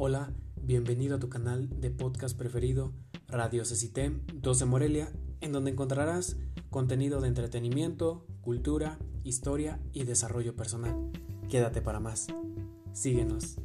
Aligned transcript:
Hola, 0.00 0.30
bienvenido 0.62 1.16
a 1.16 1.18
tu 1.18 1.28
canal 1.28 1.68
de 1.80 1.90
podcast 1.90 2.38
preferido 2.38 2.92
Radio 3.26 3.64
CECITEM 3.64 4.20
12 4.32 4.64
Morelia, 4.64 5.12
en 5.40 5.50
donde 5.50 5.72
encontrarás 5.72 6.36
contenido 6.70 7.20
de 7.20 7.26
entretenimiento, 7.26 8.24
cultura, 8.40 9.00
historia 9.24 9.80
y 9.92 10.04
desarrollo 10.04 10.54
personal. 10.54 10.94
Quédate 11.48 11.82
para 11.82 11.98
más. 11.98 12.28
Síguenos. 12.92 13.56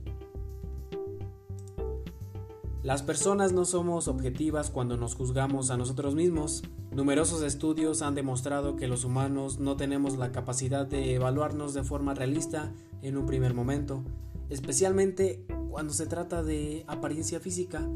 Las 2.81 3.03
personas 3.03 3.53
no 3.53 3.63
somos 3.63 4.07
objetivas 4.07 4.71
cuando 4.71 4.97
nos 4.97 5.13
juzgamos 5.13 5.69
a 5.69 5.77
nosotros 5.77 6.15
mismos. 6.15 6.63
Numerosos 6.91 7.43
estudios 7.43 8.01
han 8.01 8.15
demostrado 8.15 8.75
que 8.75 8.87
los 8.87 9.03
humanos 9.03 9.59
no 9.59 9.77
tenemos 9.77 10.17
la 10.17 10.31
capacidad 10.31 10.87
de 10.87 11.13
evaluarnos 11.13 11.75
de 11.75 11.83
forma 11.83 12.15
realista 12.15 12.73
en 13.03 13.17
un 13.17 13.27
primer 13.27 13.53
momento, 13.53 14.03
especialmente 14.49 15.45
cuando 15.73 15.91
se 15.91 16.05
trata 16.05 16.43
de 16.43 16.85
apariencia 16.85 17.39
física 17.39 17.89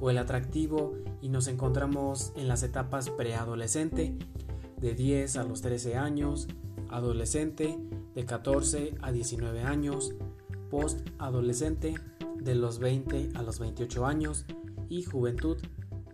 o 0.00 0.10
el 0.10 0.18
atractivo 0.18 0.94
y 1.22 1.28
nos 1.28 1.46
encontramos 1.46 2.32
en 2.34 2.48
las 2.48 2.64
etapas 2.64 3.08
preadolescente, 3.08 4.18
de 4.80 4.94
10 4.94 5.36
a 5.36 5.44
los 5.44 5.62
13 5.62 5.94
años, 5.94 6.48
adolescente, 6.88 7.78
de 8.16 8.24
14 8.24 8.96
a 9.00 9.12
19 9.12 9.62
años, 9.62 10.12
post-adolescente, 10.70 11.94
de 12.40 12.56
los 12.56 12.80
20 12.80 13.30
a 13.36 13.42
los 13.42 13.60
28 13.60 14.06
años 14.06 14.44
y 14.88 15.04
juventud 15.04 15.56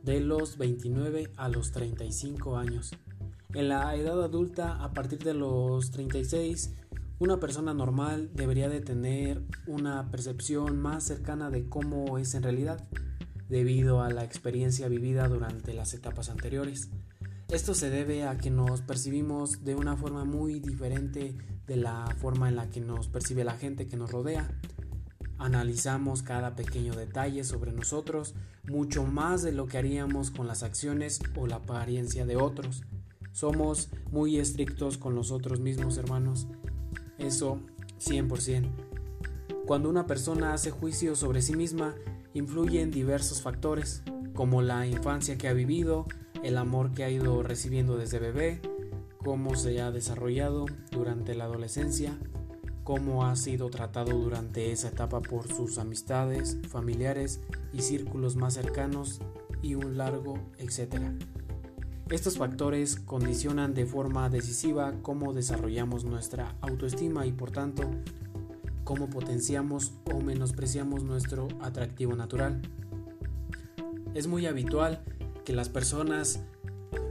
de 0.02 0.20
los 0.20 0.58
29 0.58 1.32
a 1.38 1.48
los 1.48 1.72
35 1.72 2.58
años. 2.58 2.90
En 3.54 3.70
la 3.70 3.96
edad 3.96 4.22
adulta, 4.22 4.84
a 4.84 4.92
partir 4.92 5.20
de 5.20 5.32
los 5.32 5.90
36, 5.92 6.74
una 7.18 7.40
persona 7.40 7.72
normal 7.72 8.30
debería 8.34 8.68
de 8.68 8.80
tener 8.80 9.42
una 9.66 10.10
percepción 10.10 10.78
más 10.78 11.04
cercana 11.04 11.50
de 11.50 11.68
cómo 11.68 12.18
es 12.18 12.34
en 12.34 12.42
realidad, 12.42 12.86
debido 13.48 14.02
a 14.02 14.10
la 14.10 14.24
experiencia 14.24 14.88
vivida 14.88 15.26
durante 15.28 15.73
las 15.73 15.95
etapas 15.95 16.28
anteriores. 16.28 16.90
Esto 17.48 17.74
se 17.74 17.90
debe 17.90 18.24
a 18.24 18.36
que 18.36 18.50
nos 18.50 18.82
percibimos 18.82 19.64
de 19.64 19.76
una 19.76 19.96
forma 19.96 20.24
muy 20.24 20.60
diferente 20.60 21.36
de 21.66 21.76
la 21.76 22.06
forma 22.18 22.48
en 22.48 22.56
la 22.56 22.68
que 22.68 22.80
nos 22.80 23.08
percibe 23.08 23.45
la 23.45 23.56
gente 23.56 23.86
que 23.86 23.96
nos 23.96 24.10
rodea. 24.10 24.51
Analizamos 25.38 26.23
cada 26.23 26.54
pequeño 26.54 26.95
detalle 26.95 27.45
sobre 27.45 27.73
nosotros 27.73 28.34
mucho 28.68 29.04
más 29.04 29.42
de 29.42 29.52
lo 29.52 29.66
que 29.66 29.78
haríamos 29.78 30.30
con 30.30 30.46
las 30.46 30.62
acciones 30.62 31.20
o 31.36 31.46
la 31.46 31.56
apariencia 31.56 32.26
de 32.26 32.36
otros. 32.36 32.82
Somos 33.32 33.90
muy 34.10 34.38
estrictos 34.38 34.98
con 34.98 35.14
nosotros 35.14 35.60
mismos, 35.60 35.98
hermanos. 35.98 36.48
Eso 37.18 37.60
100%. 38.00 38.70
Cuando 39.66 39.88
una 39.88 40.06
persona 40.06 40.52
hace 40.52 40.70
juicio 40.70 41.16
sobre 41.16 41.42
sí 41.42 41.56
misma, 41.56 41.95
influyen 42.34 42.90
diversos 42.90 43.42
factores, 43.42 44.02
como 44.34 44.62
la 44.62 44.86
infancia 44.86 45.36
que 45.38 45.48
ha 45.48 45.52
vivido, 45.52 46.06
el 46.42 46.58
amor 46.58 46.92
que 46.92 47.04
ha 47.04 47.10
ido 47.10 47.42
recibiendo 47.42 47.96
desde 47.96 48.18
bebé, 48.18 48.60
cómo 49.24 49.56
se 49.56 49.80
ha 49.80 49.90
desarrollado 49.90 50.66
durante 50.92 51.34
la 51.34 51.45
adolescencia, 51.45 52.16
cómo 52.84 53.26
ha 53.26 53.34
sido 53.34 53.70
tratado 53.70 54.16
durante 54.16 54.70
esa 54.70 54.88
etapa 54.88 55.20
por 55.20 55.48
sus 55.48 55.78
amistades, 55.78 56.58
familiares 56.68 57.40
y 57.73 57.80
círculos 57.80 58.36
más 58.36 58.54
cercanos 58.54 59.20
y 59.62 59.74
un 59.74 59.96
largo 59.98 60.38
etcétera. 60.58 61.12
Estos 62.10 62.38
factores 62.38 62.96
condicionan 62.96 63.74
de 63.74 63.85
forma 63.85 64.31
decisiva 64.31 64.94
cómo 65.03 65.32
desarrollamos 65.32 66.04
nuestra 66.04 66.54
autoestima 66.60 67.26
y 67.26 67.32
por 67.32 67.50
tanto 67.50 67.82
cómo 68.84 69.10
potenciamos 69.10 69.93
o 70.12 70.21
menospreciamos 70.21 71.03
nuestro 71.03 71.48
atractivo 71.60 72.15
natural. 72.15 72.62
Es 74.14 74.28
muy 74.28 74.47
habitual 74.47 75.03
que 75.44 75.53
las 75.53 75.69
personas 75.69 76.41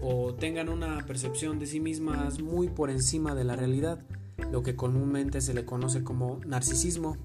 o 0.02 0.34
tengan 0.34 0.70
una 0.70 1.06
percepción 1.06 1.60
de 1.60 1.68
sí 1.68 1.82
mismas 1.82 2.40
muy 2.40 2.70
por 2.70 2.90
encima 2.90 3.36
de 3.36 3.44
la 3.44 3.58
realidad 3.58 4.00
lo 4.52 4.64
que 4.64 4.78
comúnmente 4.78 5.42
se 5.42 5.54
le 5.54 5.66
conoce 5.66 6.04
como 6.04 6.40
narcisismo, 6.46 7.18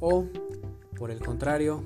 o, 0.00 0.26
por 0.96 1.10
el 1.10 1.20
contrario, 1.20 1.82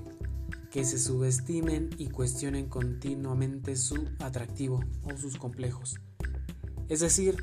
que 0.75 0.85
se 0.85 0.99
subestimen 0.99 1.91
y 1.99 2.09
cuestionen 2.09 2.69
continuamente 2.69 3.77
su 3.77 4.09
atractivo 4.19 4.81
o 5.05 5.17
sus 5.17 5.37
complejos. 5.37 6.01
Es 6.89 6.99
decir, 6.99 7.37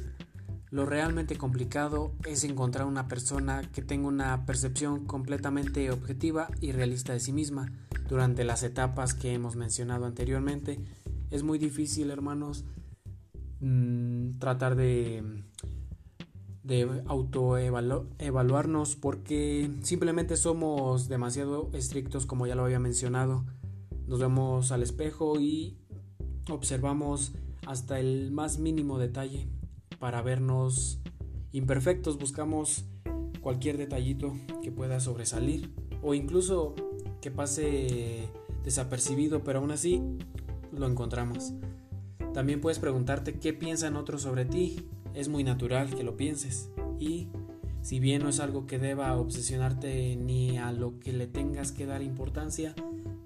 lo 0.70 0.86
realmente 0.86 1.38
complicado 1.38 2.14
es 2.26 2.44
encontrar 2.44 2.88
una 2.88 3.08
persona 3.08 3.62
que 3.72 3.82
tenga 3.82 4.10
una 4.10 4.46
percepción 4.46 5.06
completamente 5.06 5.92
objetiva 5.92 6.50
y 6.60 6.74
realista 6.74 7.14
de 7.14 7.22
sí 7.22 7.32
misma. 7.32 7.72
Durante 8.10 8.44
las 8.44 8.64
etapas 8.64 9.14
que 9.14 9.34
hemos 9.34 9.56
mencionado 9.56 10.08
anteriormente, 10.08 10.82
es 11.30 11.44
muy 11.44 11.58
difícil, 11.58 12.12
hermanos, 12.12 12.66
mm, 13.62 14.40
tratar 14.40 14.76
de 14.76 15.46
de 16.64 17.04
autoevaluarnos 17.08 18.96
porque 18.96 19.72
simplemente 19.82 20.38
somos 20.38 21.10
demasiado 21.10 21.70
estrictos 21.74 22.26
como 22.26 22.46
ya 22.48 22.56
lo 22.56 22.64
había 22.64 22.80
mencionado. 22.80 23.46
Nos 24.08 24.20
vemos 24.20 24.72
al 24.72 24.84
espejo 24.84 25.40
y 25.40 25.78
observamos 26.50 27.34
hasta 27.66 28.00
el 28.00 28.32
más 28.32 28.60
mínimo 28.60 29.00
detalle 29.00 29.48
para 30.00 30.22
vernos 30.22 31.00
imperfectos. 31.52 32.18
Buscamos 32.18 32.86
cualquier 33.42 33.78
detallito 33.78 34.34
que 34.62 34.72
pueda 34.72 35.00
sobresalir 35.00 35.74
o 36.04 36.14
incluso 36.14 36.76
que 37.22 37.32
pase 37.32 38.30
desapercibido, 38.64 39.44
pero 39.44 39.60
aún 39.60 39.72
así 39.72 40.02
lo 40.72 40.88
encontramos. 40.88 41.54
También 42.34 42.62
puedes 42.62 42.80
preguntarte 42.80 43.40
qué 43.40 43.54
piensan 43.54 43.96
otros 43.96 44.22
sobre 44.22 44.46
ti 44.46 44.88
es 45.14 45.28
muy 45.28 45.44
natural 45.44 45.94
que 45.94 46.04
lo 46.04 46.18
pienses 46.18 46.70
y 47.00 47.28
si 47.82 48.00
bien 48.00 48.22
no 48.22 48.30
es 48.30 48.40
algo 48.40 48.68
que 48.68 48.78
deba 48.78 49.18
obsesionarte 49.18 50.16
ni 50.16 50.58
a 50.58 50.72
lo 50.72 51.00
que 51.00 51.14
le 51.14 51.28
tengas 51.28 51.72
que 51.72 51.86
dar 51.86 52.04
importancia, 52.04 52.76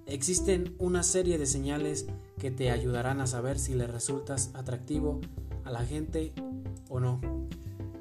existen 0.05 0.75
una 0.79 1.03
serie 1.03 1.37
de 1.37 1.45
señales 1.45 2.07
que 2.39 2.51
te 2.51 2.71
ayudarán 2.71 3.19
a 3.19 3.27
saber 3.27 3.59
si 3.59 3.73
le 3.73 3.87
resultas 3.87 4.51
atractivo 4.53 5.19
a 5.65 5.71
la 5.71 5.85
gente 5.85 6.33
o 6.89 6.99
no. 6.99 7.19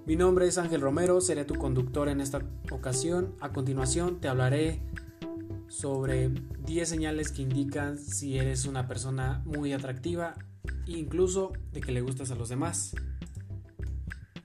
Mi 0.07 0.17
nombre 0.17 0.47
es 0.47 0.59
Ángel 0.59 0.81
Romero, 0.81 1.21
seré 1.21 1.45
tu 1.45 1.55
conductor 1.55 2.09
en 2.09 2.21
esta 2.21 2.43
ocasión. 2.71 3.35
A 3.41 3.53
continuación 3.53 4.21
te 4.21 4.29
hablaré 4.29 4.81
sobre 5.69 6.31
10 6.67 6.89
señales 6.89 7.33
que 7.33 7.43
indican 7.43 7.99
si 7.99 8.39
eres 8.39 8.67
una 8.67 8.87
persona 8.87 9.43
muy 9.47 9.73
atractiva 9.73 10.35
e 10.87 10.93
incluso 10.93 11.53
de 11.73 11.81
que 11.81 11.91
le 11.91 12.03
gustas 12.03 12.31
a 12.31 12.35
los 12.35 12.49
demás. 12.49 12.95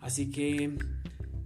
Así 0.09 0.31
que 0.31 0.75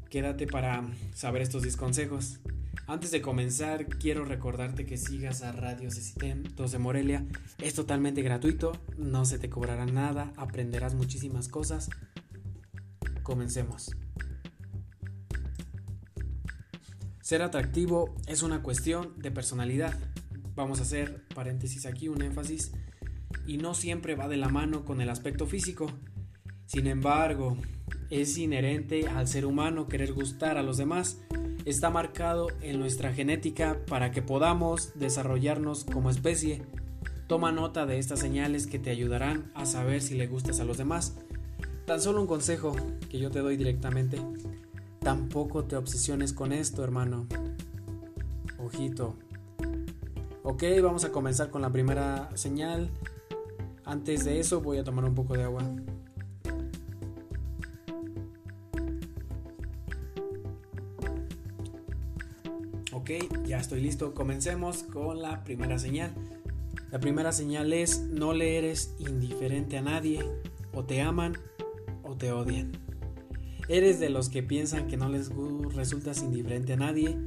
quédate 0.09 0.47
para 0.47 0.87
saber 1.13 1.41
estos 1.41 1.63
10 1.63 1.75
consejos. 1.75 2.39
Antes 2.87 3.11
de 3.11 3.21
comenzar, 3.21 3.87
quiero 3.87 4.23
recordarte 4.23 4.85
que 4.85 4.95
sigas 4.95 5.43
a 5.43 5.51
Radio 5.51 5.91
Cecitem 5.91 6.43
2 6.43 6.71
de 6.71 6.79
Morelia. 6.79 7.25
Es 7.57 7.73
totalmente 7.73 8.21
gratuito, 8.21 8.71
no 8.97 9.25
se 9.25 9.37
te 9.37 9.49
cobrará 9.49 9.85
nada, 9.85 10.31
aprenderás 10.37 10.95
muchísimas 10.95 11.49
cosas. 11.49 11.89
Comencemos. 13.21 13.91
Ser 17.19 17.41
atractivo 17.41 18.15
es 18.27 18.43
una 18.43 18.63
cuestión 18.63 19.11
de 19.17 19.29
personalidad. 19.29 19.99
Vamos 20.55 20.79
a 20.79 20.83
hacer 20.83 21.27
paréntesis 21.35 21.85
aquí, 21.85 22.07
un 22.07 22.21
énfasis. 22.21 22.71
Y 23.45 23.57
no 23.57 23.73
siempre 23.73 24.15
va 24.15 24.29
de 24.29 24.37
la 24.37 24.47
mano 24.47 24.85
con 24.85 25.01
el 25.01 25.09
aspecto 25.09 25.47
físico. 25.47 25.91
Sin 26.65 26.87
embargo, 26.87 27.57
es 28.09 28.37
inherente 28.37 29.07
al 29.07 29.27
ser 29.27 29.45
humano 29.45 29.87
querer 29.87 30.13
gustar 30.13 30.57
a 30.57 30.63
los 30.63 30.77
demás. 30.77 31.21
Está 31.65 31.89
marcado 31.89 32.47
en 32.61 32.79
nuestra 32.79 33.13
genética 33.13 33.79
para 33.87 34.11
que 34.11 34.21
podamos 34.21 34.91
desarrollarnos 34.95 35.85
como 35.85 36.09
especie. 36.09 36.63
Toma 37.27 37.51
nota 37.51 37.85
de 37.85 37.99
estas 37.99 38.19
señales 38.19 38.67
que 38.67 38.79
te 38.79 38.89
ayudarán 38.89 39.51
a 39.55 39.65
saber 39.65 40.01
si 40.01 40.15
le 40.15 40.27
gustas 40.27 40.59
a 40.59 40.65
los 40.65 40.77
demás. 40.77 41.15
Tan 41.85 42.01
solo 42.01 42.21
un 42.21 42.27
consejo 42.27 42.75
que 43.09 43.19
yo 43.19 43.31
te 43.31 43.39
doy 43.39 43.57
directamente. 43.57 44.19
Tampoco 44.99 45.65
te 45.65 45.75
obsesiones 45.75 46.33
con 46.33 46.51
esto, 46.51 46.83
hermano. 46.83 47.27
Ojito. 48.57 49.15
Ok, 50.43 50.63
vamos 50.81 51.05
a 51.05 51.11
comenzar 51.11 51.49
con 51.49 51.61
la 51.61 51.71
primera 51.71 52.29
señal. 52.35 52.89
Antes 53.85 54.23
de 54.25 54.39
eso 54.39 54.61
voy 54.61 54.77
a 54.77 54.83
tomar 54.83 55.05
un 55.05 55.15
poco 55.15 55.33
de 55.33 55.43
agua. 55.43 55.63
Ok, 63.03 63.45
ya 63.45 63.57
estoy 63.57 63.81
listo. 63.81 64.13
Comencemos 64.13 64.83
con 64.83 65.21
la 65.21 65.43
primera 65.43 65.77
señal. 65.77 66.13
La 66.89 67.01
primera 67.01 67.33
señal 67.33 67.73
es 67.73 67.99
no 67.99 68.31
le 68.33 68.57
eres 68.57 68.95
indiferente 68.97 69.77
a 69.77 69.81
nadie. 69.81 70.21
O 70.73 70.85
te 70.85 71.01
aman 71.01 71.33
o 72.03 72.15
te 72.15 72.31
odian. 72.31 72.71
Eres 73.67 73.99
de 73.99 74.09
los 74.09 74.29
que 74.29 74.41
piensan 74.41 74.87
que 74.87 74.95
no 74.95 75.09
les 75.09 75.29
resultas 75.75 76.23
indiferente 76.23 76.71
a 76.71 76.77
nadie, 76.77 77.19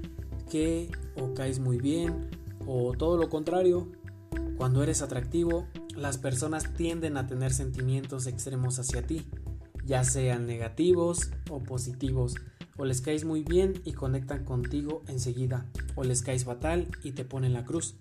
que 0.50 0.90
o 1.14 1.34
caes 1.34 1.58
muy 1.58 1.76
bien 1.76 2.30
O 2.64 2.94
todo 2.94 3.18
lo 3.18 3.28
contrario, 3.28 3.92
cuando 4.56 4.82
eres 4.82 5.02
atractivo, 5.02 5.66
las 5.94 6.16
personas 6.16 6.72
tienden 6.72 7.18
a 7.18 7.26
tener 7.26 7.52
sentimientos 7.52 8.26
extremos 8.26 8.78
hacia 8.78 9.06
ti, 9.06 9.26
ya 9.84 10.04
sean 10.04 10.46
negativos 10.46 11.32
o 11.50 11.62
positivos, 11.62 12.34
o 12.76 12.84
les 12.84 13.00
caes 13.00 13.24
muy 13.24 13.42
bien 13.42 13.80
y 13.84 13.92
conectan 13.92 14.44
contigo 14.44 15.02
enseguida, 15.08 15.66
o 15.94 16.04
les 16.04 16.22
caes 16.22 16.44
fatal 16.44 16.88
y 17.02 17.12
te 17.12 17.24
ponen 17.24 17.52
la 17.52 17.64
cruz. 17.64 17.96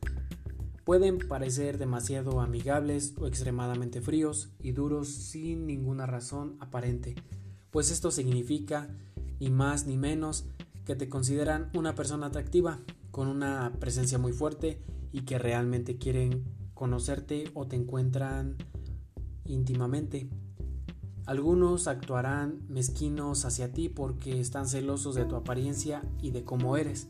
Pueden 0.84 1.18
parecer 1.18 1.78
demasiado 1.78 2.42
amigables 2.42 3.14
o 3.18 3.28
extremadamente 3.28 4.02
fríos 4.02 4.50
y 4.60 4.72
duros 4.72 5.10
sin 5.10 5.66
ninguna 5.66 6.06
razón 6.06 6.58
aparente, 6.60 7.16
pues 7.72 7.92
esto 7.92 8.12
significa, 8.12 8.88
ni 9.40 9.50
más 9.50 9.86
ni 9.86 9.98
menos, 9.98 10.46
que 10.86 10.96
te 10.96 11.10
consideran 11.10 11.70
una 11.74 11.96
persona 11.96 12.28
atractiva, 12.28 12.80
con 13.12 13.28
una 13.28 13.74
presencia 13.80 14.18
muy 14.18 14.32
fuerte 14.32 14.80
y 15.12 15.22
que 15.22 15.40
realmente 15.40 15.98
quieren 15.98 16.44
conocerte 16.74 17.46
o 17.54 17.66
te 17.66 17.76
encuentran 17.76 18.58
íntimamente. 19.46 20.30
Algunos 21.26 21.88
actuarán 21.88 22.60
mezquinos 22.70 23.46
hacia 23.46 23.72
ti 23.72 23.90
porque 23.90 24.40
están 24.40 24.68
celosos 24.68 25.16
de 25.16 25.26
tu 25.26 25.36
apariencia 25.36 26.04
y 26.22 26.30
de 26.30 26.44
cómo 26.44 26.78
eres. 26.78 27.08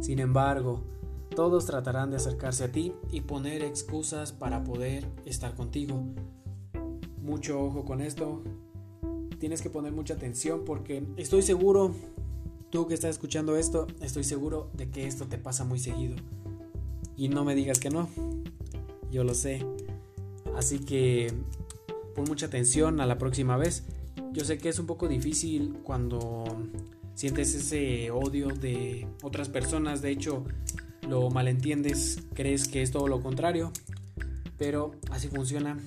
Sin 0.00 0.20
embargo, 0.20 0.84
todos 1.36 1.66
tratarán 1.66 2.10
de 2.10 2.16
acercarse 2.16 2.64
a 2.64 2.72
ti 2.72 2.94
y 3.10 3.20
poner 3.20 3.62
excusas 3.62 4.32
para 4.32 4.64
poder 4.64 5.06
estar 5.26 5.54
contigo. 5.54 6.02
Mucho 7.20 7.62
ojo 7.62 7.84
con 7.84 8.00
esto. 8.00 8.42
Tienes 9.38 9.60
que 9.60 9.68
poner 9.68 9.92
mucha 9.92 10.14
atención 10.14 10.62
porque 10.64 11.06
estoy 11.18 11.42
seguro, 11.42 11.92
tú 12.70 12.86
que 12.86 12.94
estás 12.94 13.10
escuchando 13.10 13.56
esto, 13.56 13.86
estoy 14.00 14.24
seguro 14.24 14.70
de 14.72 14.90
que 14.90 15.06
esto 15.06 15.26
te 15.26 15.36
pasa 15.36 15.64
muy 15.64 15.78
seguido. 15.78 16.16
Y 17.16 17.28
no 17.28 17.44
me 17.44 17.54
digas 17.54 17.80
que 17.80 17.90
no. 17.90 18.08
Yo 19.10 19.24
lo 19.24 19.34
sé. 19.34 19.66
Así 20.56 20.78
que 20.78 21.32
mucha 22.22 22.46
atención 22.46 23.00
a 23.00 23.06
la 23.06 23.18
próxima 23.18 23.56
vez. 23.56 23.84
Yo 24.32 24.44
sé 24.44 24.58
que 24.58 24.68
es 24.68 24.78
un 24.78 24.86
poco 24.86 25.08
difícil 25.08 25.78
cuando 25.82 26.44
sientes 27.14 27.54
ese 27.54 28.10
odio 28.10 28.48
de 28.48 29.08
otras 29.22 29.48
personas, 29.48 30.02
de 30.02 30.10
hecho 30.10 30.44
lo 31.08 31.30
malentiendes, 31.30 32.22
crees 32.34 32.68
que 32.68 32.82
es 32.82 32.90
todo 32.90 33.08
lo 33.08 33.20
contrario, 33.20 33.72
pero 34.58 34.92
así 35.10 35.28
funciona, 35.28 35.78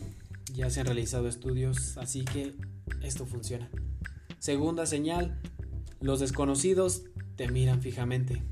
ya 0.54 0.70
se 0.70 0.80
han 0.80 0.88
realizado 0.88 1.28
estudios, 1.28 1.98
así 1.98 2.26
que 2.26 2.54
esto 3.02 3.26
funciona. 3.26 3.70
Segunda 4.40 4.86
señal, 4.86 5.40
los 6.00 6.20
desconocidos 6.20 7.04
te 7.36 7.48
miran 7.48 7.82
fijamente. 7.82 8.44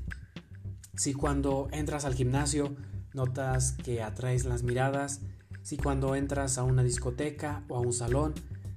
Si 0.94 1.12
cuando 1.12 1.68
entras 1.72 2.04
al 2.04 2.14
gimnasio 2.14 2.76
notas 3.12 3.72
que 3.72 4.02
atraes 4.02 4.44
las 4.44 4.62
miradas, 4.62 5.20
si 5.62 5.76
cuando 5.76 6.14
entras 6.14 6.58
a 6.58 6.64
una 6.64 6.82
discoteca 6.82 7.64
o 7.68 7.76
a 7.76 7.80
un 7.80 7.92
salón 7.92 8.34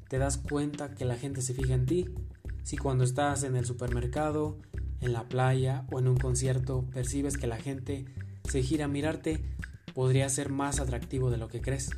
te 0.07 0.17
das 0.17 0.37
cuenta 0.37 0.93
que 0.93 1.05
la 1.05 1.15
gente 1.15 1.41
se 1.41 1.53
fija 1.53 1.73
en 1.73 1.85
ti, 1.85 2.09
si 2.63 2.77
cuando 2.77 3.03
estás 3.03 3.43
en 3.43 3.55
el 3.55 3.65
supermercado, 3.65 4.57
en 5.01 5.13
la 5.13 5.27
playa 5.27 5.85
o 5.91 5.99
en 5.99 6.07
un 6.07 6.17
concierto 6.17 6.85
percibes 6.93 7.37
que 7.37 7.47
la 7.47 7.57
gente 7.57 8.05
se 8.49 8.61
gira 8.63 8.85
a 8.85 8.87
mirarte, 8.87 9.43
podría 9.93 10.29
ser 10.29 10.49
más 10.49 10.79
atractivo 10.79 11.29
de 11.29 11.37
lo 11.37 11.47
que 11.47 11.61
crees. 11.61 11.89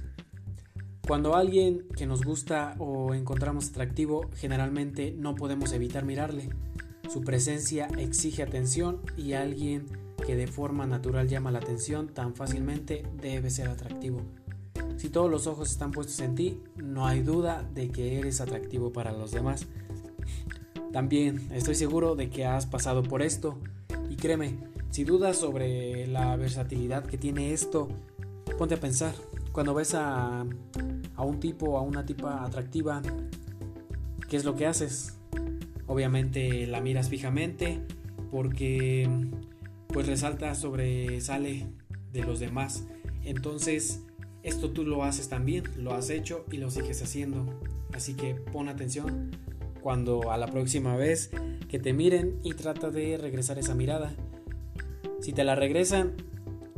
Cuando 1.08 1.36
alguien 1.36 1.86
que 1.96 2.08
nos 2.08 2.24
gusta 2.24 2.76
o 2.80 3.14
encontramos 3.14 3.70
atractivo, 3.70 4.30
generalmente 4.36 5.14
no 5.16 5.36
podemos 5.36 5.72
evitar 5.72 6.04
mirarle. 6.04 6.50
Su 7.12 7.22
presencia 7.22 7.88
exige 7.98 8.42
atención 8.42 9.02
y 9.16 9.34
alguien 9.34 9.86
que 10.26 10.36
de 10.36 10.48
forma 10.48 10.88
natural 10.88 11.28
llama 11.28 11.52
la 11.52 11.60
atención 11.60 12.08
tan 12.08 12.34
fácilmente 12.34 13.04
debe 13.22 13.52
ser 13.52 13.68
atractivo. 13.68 14.22
Si 14.98 15.10
todos 15.10 15.30
los 15.30 15.48
ojos 15.48 15.72
están 15.72 15.92
puestos 15.92 16.20
en 16.20 16.36
ti, 16.36 16.60
no 16.78 17.06
hay 17.06 17.22
duda 17.22 17.68
de 17.74 17.90
que 17.90 18.20
eres 18.20 18.42
atractivo 18.42 18.92
para 18.94 19.12
los 19.12 19.32
demás. 19.32 19.68
También 20.92 21.50
estoy 21.52 21.76
seguro 21.76 22.16
de 22.16 22.30
que 22.30 22.46
has 22.46 22.66
pasado 22.66 23.04
por 23.04 23.22
esto 23.22 23.58
y 24.10 24.16
créeme, 24.16 24.58
si 24.92 25.04
dudas 25.04 25.38
sobre 25.38 26.08
la 26.08 26.38
versatilidad 26.38 27.06
que 27.06 27.18
tiene 27.18 27.52
esto, 27.52 27.90
ponte 28.58 28.76
a 28.76 28.80
pensar. 28.80 29.14
Cuando 29.52 29.74
ves 29.74 29.94
a, 29.94 30.46
a 31.16 31.24
un 31.24 31.40
tipo 31.42 31.72
o 31.72 31.78
a 31.78 31.82
una 31.82 32.06
tipa 32.06 32.46
atractiva, 32.46 33.02
¿qué 34.30 34.38
es 34.38 34.46
lo 34.46 34.56
que 34.56 34.68
haces? 34.68 35.18
Obviamente 35.88 36.66
la 36.66 36.80
miras 36.80 37.10
fijamente 37.10 37.82
porque 38.32 39.10
pues 39.88 40.08
resalta, 40.08 40.56
sobresale 40.56 41.68
de 42.14 42.22
los 42.22 42.40
demás. 42.40 42.86
Entonces 43.24 44.05
esto 44.46 44.70
tú 44.70 44.86
lo 44.86 45.04
haces 45.04 45.28
también, 45.28 45.64
lo 45.76 45.96
has 45.96 46.12
hecho 46.12 46.46
y 46.52 46.58
lo 46.58 46.70
sigues 46.70 47.02
haciendo. 47.02 47.60
Así 47.94 48.14
que 48.14 48.36
pon 48.36 48.70
atención 48.70 49.32
cuando 49.82 50.32
a 50.32 50.38
la 50.38 50.46
próxima 50.46 50.96
vez 50.96 51.32
que 51.68 51.80
te 51.80 51.94
miren 51.94 52.40
y 52.44 52.54
trata 52.54 52.92
de 52.92 53.18
regresar 53.18 53.58
esa 53.58 53.74
mirada. 53.74 54.16
Si 55.20 55.34
te 55.34 55.44
la 55.44 55.56
regresan, 55.56 56.14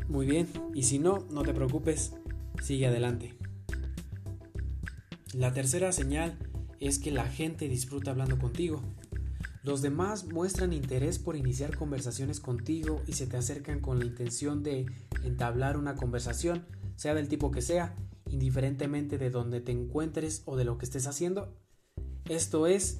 muy 0.07 0.25
bien. 0.25 0.47
Y 0.73 0.83
si 0.83 0.97
no, 0.97 1.25
no 1.29 1.43
te 1.43 1.53
preocupes, 1.53 2.13
sigue 2.63 2.87
adelante. 2.87 3.33
La 5.33 5.51
tercera 5.51 5.91
señal 5.91 6.37
es 6.79 6.99
que 6.99 7.11
la 7.11 7.27
gente 7.27 7.67
disfruta 7.67 8.11
hablando 8.11 8.39
contigo. 8.39 8.81
Los 9.63 9.81
demás 9.81 10.23
muestran 10.23 10.71
interés 10.71 11.19
por 11.19 11.35
iniciar 11.35 11.75
conversaciones 11.75 12.39
contigo 12.39 13.01
y 13.07 13.13
se 13.13 13.27
te 13.27 13.35
acercan 13.35 13.81
con 13.81 13.99
la 13.99 14.05
intención 14.05 14.63
de 14.63 14.85
entablar 15.25 15.75
una 15.75 15.95
conversación 15.95 16.63
sea 16.97 17.13
del 17.13 17.29
tipo 17.29 17.49
que 17.51 17.61
sea, 17.61 17.95
indiferentemente 18.29 19.17
de 19.17 19.29
donde 19.29 19.61
te 19.61 19.71
encuentres 19.71 20.41
o 20.43 20.57
de 20.57 20.65
lo 20.65 20.77
que 20.77 20.83
estés 20.83 21.07
haciendo. 21.07 21.55
Esto 22.25 22.67
es 22.67 22.99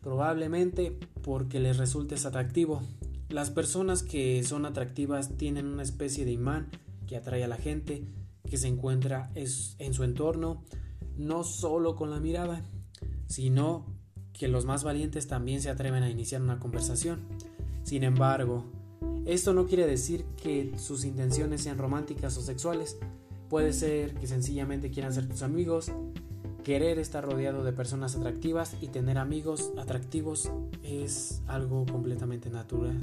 probablemente 0.00 0.98
porque 1.22 1.60
les 1.60 1.76
resultes 1.76 2.26
atractivo. 2.26 2.82
Las 3.28 3.50
personas 3.50 4.02
que 4.02 4.42
son 4.42 4.66
atractivas 4.66 5.36
tienen 5.36 5.66
una 5.66 5.84
especie 5.84 6.24
de 6.24 6.32
imán 6.32 6.68
que 7.06 7.16
atrae 7.16 7.44
a 7.44 7.48
la 7.48 7.56
gente 7.56 8.04
que 8.48 8.56
se 8.56 8.68
encuentra 8.68 9.30
en 9.34 9.94
su 9.94 10.04
entorno, 10.04 10.64
no 11.16 11.44
solo 11.44 11.96
con 11.96 12.10
la 12.10 12.20
mirada, 12.20 12.64
sino 13.26 13.86
que 14.32 14.48
los 14.48 14.66
más 14.66 14.84
valientes 14.84 15.28
también 15.28 15.62
se 15.62 15.70
atreven 15.70 16.02
a 16.02 16.10
iniciar 16.10 16.42
una 16.42 16.58
conversación. 16.58 17.20
Sin 17.84 18.02
embargo, 18.02 18.64
esto 19.26 19.54
no 19.54 19.66
quiere 19.66 19.86
decir 19.86 20.24
que 20.42 20.72
sus 20.76 21.04
intenciones 21.04 21.62
sean 21.62 21.78
románticas 21.78 22.36
o 22.36 22.42
sexuales, 22.42 22.98
Puede 23.54 23.72
ser 23.72 24.14
que 24.14 24.26
sencillamente 24.26 24.90
quieran 24.90 25.14
ser 25.14 25.28
tus 25.28 25.42
amigos, 25.42 25.92
querer 26.64 26.98
estar 26.98 27.24
rodeado 27.24 27.62
de 27.62 27.72
personas 27.72 28.16
atractivas 28.16 28.76
y 28.80 28.88
tener 28.88 29.16
amigos 29.16 29.70
atractivos 29.78 30.50
es 30.82 31.40
algo 31.46 31.86
completamente 31.86 32.50
natural. 32.50 32.98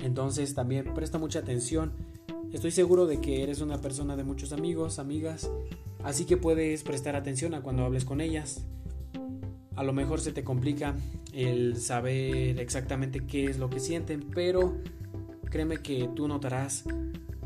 Entonces 0.00 0.56
también 0.56 0.92
presta 0.92 1.18
mucha 1.18 1.38
atención. 1.38 1.92
Estoy 2.52 2.72
seguro 2.72 3.06
de 3.06 3.20
que 3.20 3.44
eres 3.44 3.60
una 3.60 3.80
persona 3.80 4.16
de 4.16 4.24
muchos 4.24 4.52
amigos, 4.52 4.98
amigas, 4.98 5.48
así 6.02 6.24
que 6.24 6.36
puedes 6.36 6.82
prestar 6.82 7.14
atención 7.14 7.54
a 7.54 7.60
cuando 7.60 7.84
hables 7.84 8.04
con 8.04 8.20
ellas. 8.20 8.64
A 9.76 9.84
lo 9.84 9.92
mejor 9.92 10.20
se 10.20 10.32
te 10.32 10.42
complica 10.42 10.96
el 11.32 11.76
saber 11.76 12.58
exactamente 12.58 13.20
qué 13.20 13.44
es 13.44 13.60
lo 13.60 13.70
que 13.70 13.78
sienten, 13.78 14.30
pero 14.34 14.78
créeme 15.44 15.76
que 15.76 16.10
tú 16.16 16.26
notarás 16.26 16.82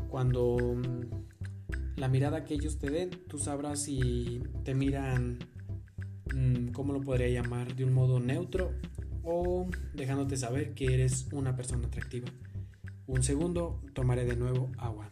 cuando 0.09 0.57
la 1.95 2.07
mirada 2.07 2.43
que 2.43 2.55
ellos 2.55 2.79
te 2.79 2.89
den, 2.89 3.09
tú 3.27 3.37
sabrás 3.37 3.83
si 3.83 4.41
te 4.63 4.73
miran, 4.73 5.39
mm, 6.33 6.69
¿cómo 6.69 6.93
lo 6.93 7.01
podría 7.01 7.29
llamar? 7.29 7.75
De 7.75 7.85
un 7.85 7.93
modo 7.93 8.19
neutro 8.19 8.73
o 9.23 9.67
dejándote 9.93 10.37
saber 10.37 10.73
que 10.73 10.93
eres 10.93 11.27
una 11.31 11.55
persona 11.55 11.87
atractiva. 11.87 12.27
Un 13.05 13.23
segundo, 13.23 13.81
tomaré 13.93 14.25
de 14.25 14.35
nuevo 14.35 14.71
agua. 14.77 15.09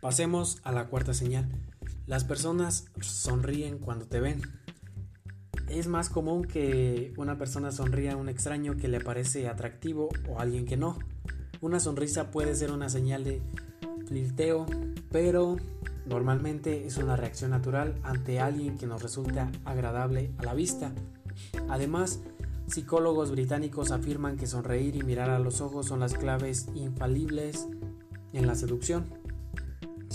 Pasemos 0.00 0.60
a 0.62 0.70
la 0.70 0.86
cuarta 0.86 1.14
señal. 1.14 1.48
Las 2.06 2.22
personas 2.22 2.84
sonríen 3.00 3.78
cuando 3.78 4.06
te 4.06 4.20
ven 4.20 4.40
es 5.68 5.88
más 5.88 6.08
común 6.08 6.44
que 6.44 7.12
una 7.16 7.38
persona 7.38 7.72
sonría 7.72 8.12
a 8.12 8.16
un 8.16 8.28
extraño 8.28 8.76
que 8.76 8.88
le 8.88 9.00
parece 9.00 9.48
atractivo 9.48 10.08
o 10.28 10.38
a 10.38 10.42
alguien 10.42 10.66
que 10.66 10.76
no. 10.76 10.98
Una 11.60 11.80
sonrisa 11.80 12.30
puede 12.30 12.54
ser 12.54 12.70
una 12.70 12.88
señal 12.88 13.24
de 13.24 13.42
flirteo, 14.06 14.66
pero 15.10 15.56
normalmente 16.06 16.86
es 16.86 16.96
una 16.98 17.16
reacción 17.16 17.50
natural 17.50 17.98
ante 18.02 18.40
alguien 18.40 18.78
que 18.78 18.86
nos 18.86 19.02
resulta 19.02 19.50
agradable 19.64 20.30
a 20.38 20.44
la 20.44 20.54
vista. 20.54 20.92
Además, 21.68 22.20
psicólogos 22.68 23.30
británicos 23.30 23.90
afirman 23.90 24.36
que 24.36 24.46
sonreír 24.46 24.96
y 24.96 25.02
mirar 25.02 25.30
a 25.30 25.38
los 25.38 25.60
ojos 25.60 25.86
son 25.86 26.00
las 26.00 26.14
claves 26.14 26.68
infalibles 26.74 27.66
en 28.32 28.46
la 28.46 28.54
seducción. 28.54 29.25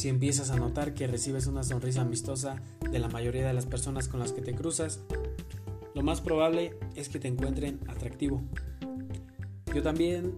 Si 0.01 0.09
empiezas 0.09 0.49
a 0.49 0.55
notar 0.55 0.95
que 0.95 1.05
recibes 1.05 1.45
una 1.45 1.61
sonrisa 1.61 2.01
amistosa 2.01 2.55
de 2.91 2.97
la 2.97 3.07
mayoría 3.07 3.45
de 3.45 3.53
las 3.53 3.67
personas 3.67 4.07
con 4.07 4.19
las 4.19 4.31
que 4.31 4.41
te 4.41 4.55
cruzas, 4.55 5.01
lo 5.93 6.01
más 6.01 6.21
probable 6.21 6.75
es 6.95 7.07
que 7.07 7.19
te 7.19 7.27
encuentren 7.27 7.79
atractivo. 7.87 8.41
Yo 9.75 9.83
también 9.83 10.37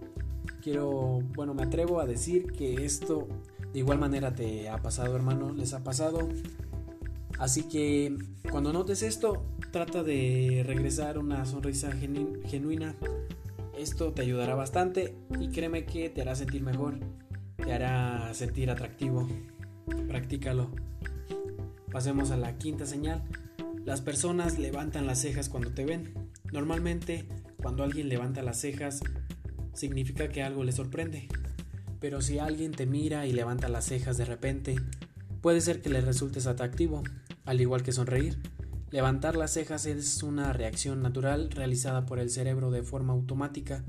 quiero, 0.62 1.22
bueno, 1.34 1.54
me 1.54 1.62
atrevo 1.62 1.98
a 1.98 2.04
decir 2.04 2.52
que 2.52 2.84
esto 2.84 3.26
de 3.72 3.78
igual 3.78 3.98
manera 3.98 4.34
te 4.34 4.68
ha 4.68 4.82
pasado, 4.82 5.16
hermano, 5.16 5.54
les 5.54 5.72
ha 5.72 5.82
pasado. 5.82 6.28
Así 7.38 7.62
que 7.62 8.18
cuando 8.50 8.70
notes 8.70 9.02
esto, 9.02 9.46
trata 9.72 10.02
de 10.02 10.62
regresar 10.66 11.16
una 11.16 11.46
sonrisa 11.46 11.90
genuina. 11.90 12.96
Esto 13.78 14.12
te 14.12 14.20
ayudará 14.20 14.56
bastante 14.56 15.16
y 15.40 15.48
créeme 15.48 15.86
que 15.86 16.10
te 16.10 16.20
hará 16.20 16.34
sentir 16.34 16.62
mejor, 16.62 17.00
te 17.56 17.72
hará 17.72 18.34
sentir 18.34 18.70
atractivo. 18.70 19.26
Practícalo. 20.08 20.70
Pasemos 21.90 22.30
a 22.30 22.36
la 22.36 22.58
quinta 22.58 22.86
señal. 22.86 23.22
Las 23.84 24.00
personas 24.00 24.58
levantan 24.58 25.06
las 25.06 25.20
cejas 25.20 25.48
cuando 25.48 25.72
te 25.72 25.84
ven. 25.84 26.14
Normalmente, 26.52 27.26
cuando 27.56 27.84
alguien 27.84 28.08
levanta 28.08 28.42
las 28.42 28.60
cejas, 28.60 29.00
significa 29.74 30.28
que 30.28 30.42
algo 30.42 30.64
le 30.64 30.72
sorprende. 30.72 31.28
Pero 32.00 32.20
si 32.20 32.38
alguien 32.38 32.72
te 32.72 32.86
mira 32.86 33.26
y 33.26 33.32
levanta 33.32 33.68
las 33.68 33.86
cejas 33.86 34.16
de 34.16 34.24
repente, 34.24 34.76
puede 35.40 35.60
ser 35.60 35.82
que 35.82 35.90
le 35.90 36.00
resultes 36.00 36.46
atractivo, 36.46 37.02
al 37.44 37.60
igual 37.60 37.82
que 37.82 37.92
sonreír. 37.92 38.38
Levantar 38.90 39.36
las 39.36 39.52
cejas 39.52 39.86
es 39.86 40.22
una 40.22 40.52
reacción 40.52 41.02
natural 41.02 41.50
realizada 41.50 42.06
por 42.06 42.18
el 42.18 42.30
cerebro 42.30 42.70
de 42.70 42.82
forma 42.82 43.12
automática. 43.12 43.84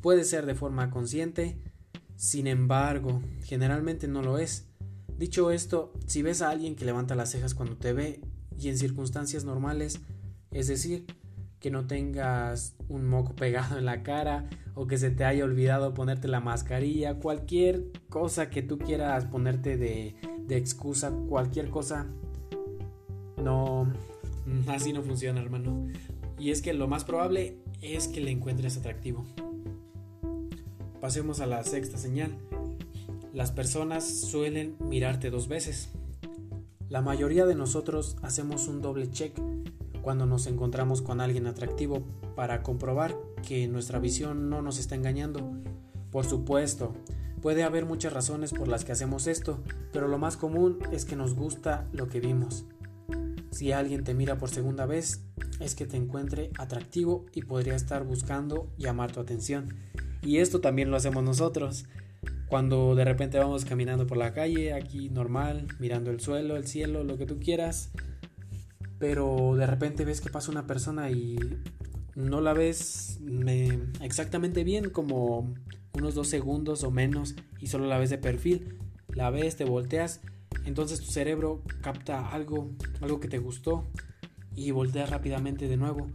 Puede 0.00 0.24
ser 0.24 0.46
de 0.46 0.54
forma 0.54 0.90
consciente, 0.90 1.58
sin 2.16 2.46
embargo, 2.46 3.22
generalmente 3.44 4.06
no 4.06 4.22
lo 4.22 4.38
es. 4.38 4.68
Dicho 5.18 5.50
esto, 5.50 5.92
si 6.06 6.22
ves 6.22 6.42
a 6.42 6.50
alguien 6.50 6.74
que 6.74 6.84
levanta 6.84 7.14
las 7.14 7.30
cejas 7.30 7.54
cuando 7.54 7.76
te 7.76 7.92
ve 7.92 8.20
y 8.58 8.68
en 8.68 8.78
circunstancias 8.78 9.44
normales, 9.44 10.00
es 10.50 10.68
decir, 10.68 11.06
que 11.60 11.70
no 11.70 11.86
tengas 11.86 12.76
un 12.88 13.08
moco 13.08 13.34
pegado 13.36 13.78
en 13.78 13.84
la 13.84 14.02
cara 14.02 14.48
o 14.74 14.86
que 14.86 14.98
se 14.98 15.10
te 15.10 15.24
haya 15.24 15.44
olvidado 15.44 15.94
ponerte 15.94 16.28
la 16.28 16.40
mascarilla, 16.40 17.14
cualquier 17.14 17.90
cosa 18.08 18.50
que 18.50 18.62
tú 18.62 18.78
quieras 18.78 19.24
ponerte 19.24 19.76
de, 19.76 20.16
excusa, 20.50 21.10
cualquier 21.28 21.70
cosa, 21.70 22.06
no, 23.42 23.92
así 24.68 24.92
no 24.92 25.02
funciona, 25.02 25.40
hermano. 25.40 25.86
Y 26.38 26.50
es 26.50 26.60
que 26.60 26.74
lo 26.74 26.88
más 26.88 27.04
probable 27.04 27.58
es 27.80 28.08
que 28.08 28.20
le 28.20 28.30
encuentres 28.30 28.76
atractivo. 28.76 29.24
Pasemos 31.00 31.40
a 31.40 31.46
la 31.46 31.62
sexta 31.62 31.98
señal. 31.98 32.36
Las 33.34 33.50
personas 33.50 34.04
suelen 34.08 34.76
mirarte 34.78 35.28
dos 35.28 35.48
veces. 35.48 35.88
La 36.88 37.02
mayoría 37.02 37.46
de 37.46 37.56
nosotros 37.56 38.16
hacemos 38.22 38.68
un 38.68 38.80
doble 38.80 39.10
check 39.10 39.36
cuando 40.02 40.24
nos 40.24 40.46
encontramos 40.46 41.02
con 41.02 41.20
alguien 41.20 41.48
atractivo 41.48 42.04
para 42.36 42.62
comprobar 42.62 43.16
que 43.44 43.66
nuestra 43.66 43.98
visión 43.98 44.50
no 44.50 44.62
nos 44.62 44.78
está 44.78 44.94
engañando. 44.94 45.50
Por 46.12 46.26
supuesto, 46.26 46.94
puede 47.42 47.64
haber 47.64 47.86
muchas 47.86 48.12
razones 48.12 48.52
por 48.52 48.68
las 48.68 48.84
que 48.84 48.92
hacemos 48.92 49.26
esto, 49.26 49.58
pero 49.92 50.06
lo 50.06 50.18
más 50.18 50.36
común 50.36 50.78
es 50.92 51.04
que 51.04 51.16
nos 51.16 51.34
gusta 51.34 51.88
lo 51.92 52.08
que 52.08 52.20
vimos. 52.20 52.66
Si 53.50 53.72
alguien 53.72 54.04
te 54.04 54.14
mira 54.14 54.38
por 54.38 54.50
segunda 54.50 54.86
vez, 54.86 55.24
es 55.58 55.74
que 55.74 55.86
te 55.86 55.96
encuentre 55.96 56.52
atractivo 56.56 57.26
y 57.32 57.42
podría 57.42 57.74
estar 57.74 58.04
buscando 58.04 58.68
llamar 58.78 59.10
tu 59.10 59.18
atención. 59.18 59.74
Y 60.22 60.38
esto 60.38 60.60
también 60.60 60.92
lo 60.92 60.96
hacemos 60.96 61.24
nosotros. 61.24 61.86
Cuando 62.54 62.94
de 62.94 63.04
repente 63.04 63.36
vamos 63.36 63.64
caminando 63.64 64.06
por 64.06 64.16
la 64.16 64.32
calle, 64.32 64.74
aquí 64.74 65.10
normal, 65.10 65.66
mirando 65.80 66.12
el 66.12 66.20
suelo, 66.20 66.54
el 66.54 66.68
cielo, 66.68 67.02
lo 67.02 67.18
que 67.18 67.26
tú 67.26 67.40
quieras, 67.40 67.90
pero 69.00 69.56
de 69.56 69.66
repente 69.66 70.04
ves 70.04 70.20
que 70.20 70.30
pasa 70.30 70.52
una 70.52 70.64
persona 70.64 71.10
y 71.10 71.36
no 72.14 72.40
la 72.40 72.52
ves 72.52 73.18
exactamente 74.00 74.62
bien, 74.62 74.90
como 74.90 75.52
unos 75.94 76.14
dos 76.14 76.28
segundos 76.28 76.84
o 76.84 76.92
menos, 76.92 77.34
y 77.58 77.66
solo 77.66 77.86
la 77.86 77.98
ves 77.98 78.10
de 78.10 78.18
perfil. 78.18 78.78
La 79.08 79.30
ves, 79.30 79.56
te 79.56 79.64
volteas, 79.64 80.20
entonces 80.64 81.00
tu 81.00 81.10
cerebro 81.10 81.60
capta 81.82 82.28
algo, 82.28 82.70
algo 83.00 83.18
que 83.18 83.26
te 83.26 83.38
gustó, 83.38 83.90
y 84.54 84.70
volteas 84.70 85.10
rápidamente 85.10 85.66
de 85.66 85.76
nuevo. 85.76 86.06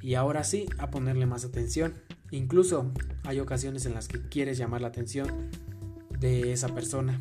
Y 0.00 0.14
ahora 0.14 0.44
sí, 0.44 0.64
a 0.78 0.90
ponerle 0.90 1.26
más 1.26 1.44
atención. 1.44 1.92
Incluso 2.30 2.90
hay 3.24 3.38
ocasiones 3.38 3.84
en 3.84 3.92
las 3.92 4.08
que 4.08 4.26
quieres 4.30 4.56
llamar 4.56 4.80
la 4.80 4.88
atención 4.88 5.28
esa 6.24 6.68
persona 6.68 7.20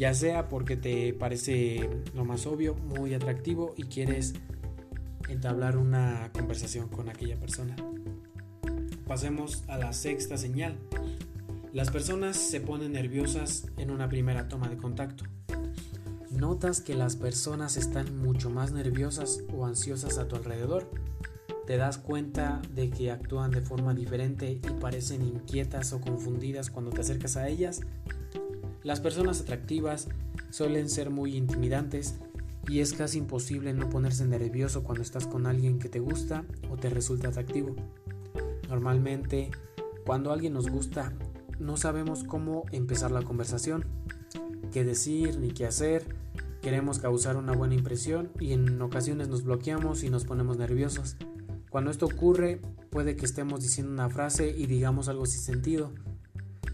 ya 0.00 0.14
sea 0.14 0.48
porque 0.48 0.78
te 0.78 1.12
parece 1.12 1.90
lo 2.14 2.24
más 2.24 2.46
obvio, 2.46 2.74
muy 2.74 3.12
atractivo 3.12 3.74
y 3.76 3.82
quieres 3.82 4.32
entablar 5.28 5.76
una 5.76 6.30
conversación 6.32 6.88
con 6.88 7.10
aquella 7.10 7.38
persona. 7.38 7.76
Pasemos 9.06 9.62
a 9.68 9.76
la 9.76 9.92
sexta 9.92 10.38
señal. 10.38 10.78
Las 11.74 11.90
personas 11.90 12.38
se 12.38 12.62
ponen 12.62 12.92
nerviosas 12.92 13.66
en 13.76 13.90
una 13.90 14.08
primera 14.08 14.48
toma 14.48 14.70
de 14.70 14.78
contacto. 14.78 15.24
Notas 16.30 16.80
que 16.80 16.94
las 16.94 17.16
personas 17.16 17.76
están 17.76 18.16
mucho 18.16 18.48
más 18.48 18.72
nerviosas 18.72 19.42
o 19.52 19.66
ansiosas 19.66 20.16
a 20.16 20.28
tu 20.28 20.36
alrededor. 20.36 20.90
Te 21.66 21.76
das 21.76 21.98
cuenta 21.98 22.60
de 22.74 22.90
que 22.90 23.10
actúan 23.10 23.50
de 23.50 23.60
forma 23.60 23.94
diferente 23.94 24.52
y 24.52 24.80
parecen 24.80 25.22
inquietas 25.22 25.92
o 25.92 26.00
confundidas 26.00 26.70
cuando 26.70 26.90
te 26.90 27.00
acercas 27.00 27.36
a 27.36 27.48
ellas 27.48 27.80
las 28.82 29.00
personas 29.00 29.42
atractivas 29.42 30.08
suelen 30.48 30.88
ser 30.88 31.10
muy 31.10 31.36
intimidantes 31.36 32.14
y 32.66 32.80
es 32.80 32.94
casi 32.94 33.18
imposible 33.18 33.74
no 33.74 33.90
ponerse 33.90 34.24
nervioso 34.24 34.84
cuando 34.84 35.02
estás 35.02 35.26
con 35.26 35.46
alguien 35.46 35.78
que 35.78 35.90
te 35.90 36.00
gusta 36.00 36.44
o 36.70 36.76
te 36.76 36.88
resulta 36.88 37.28
atractivo. 37.28 37.76
Normalmente, 38.70 39.50
cuando 40.06 40.32
alguien 40.32 40.54
nos 40.54 40.68
gusta, 40.68 41.12
no 41.58 41.76
sabemos 41.76 42.24
cómo 42.24 42.64
empezar 42.72 43.10
la 43.10 43.22
conversación, 43.22 43.84
qué 44.72 44.82
decir 44.82 45.38
ni 45.38 45.50
qué 45.50 45.66
hacer, 45.66 46.16
queremos 46.62 47.00
causar 47.00 47.36
una 47.36 47.52
buena 47.52 47.74
impresión 47.74 48.30
y 48.40 48.52
en 48.52 48.80
ocasiones 48.80 49.28
nos 49.28 49.44
bloqueamos 49.44 50.04
y 50.04 50.10
nos 50.10 50.24
ponemos 50.24 50.56
nerviosos. 50.56 51.16
Cuando 51.70 51.92
esto 51.92 52.06
ocurre, 52.06 52.60
puede 52.90 53.16
que 53.16 53.24
estemos 53.24 53.62
diciendo 53.62 53.92
una 53.92 54.08
frase 54.08 54.54
y 54.56 54.66
digamos 54.66 55.08
algo 55.08 55.24
sin 55.24 55.40
sentido, 55.40 55.92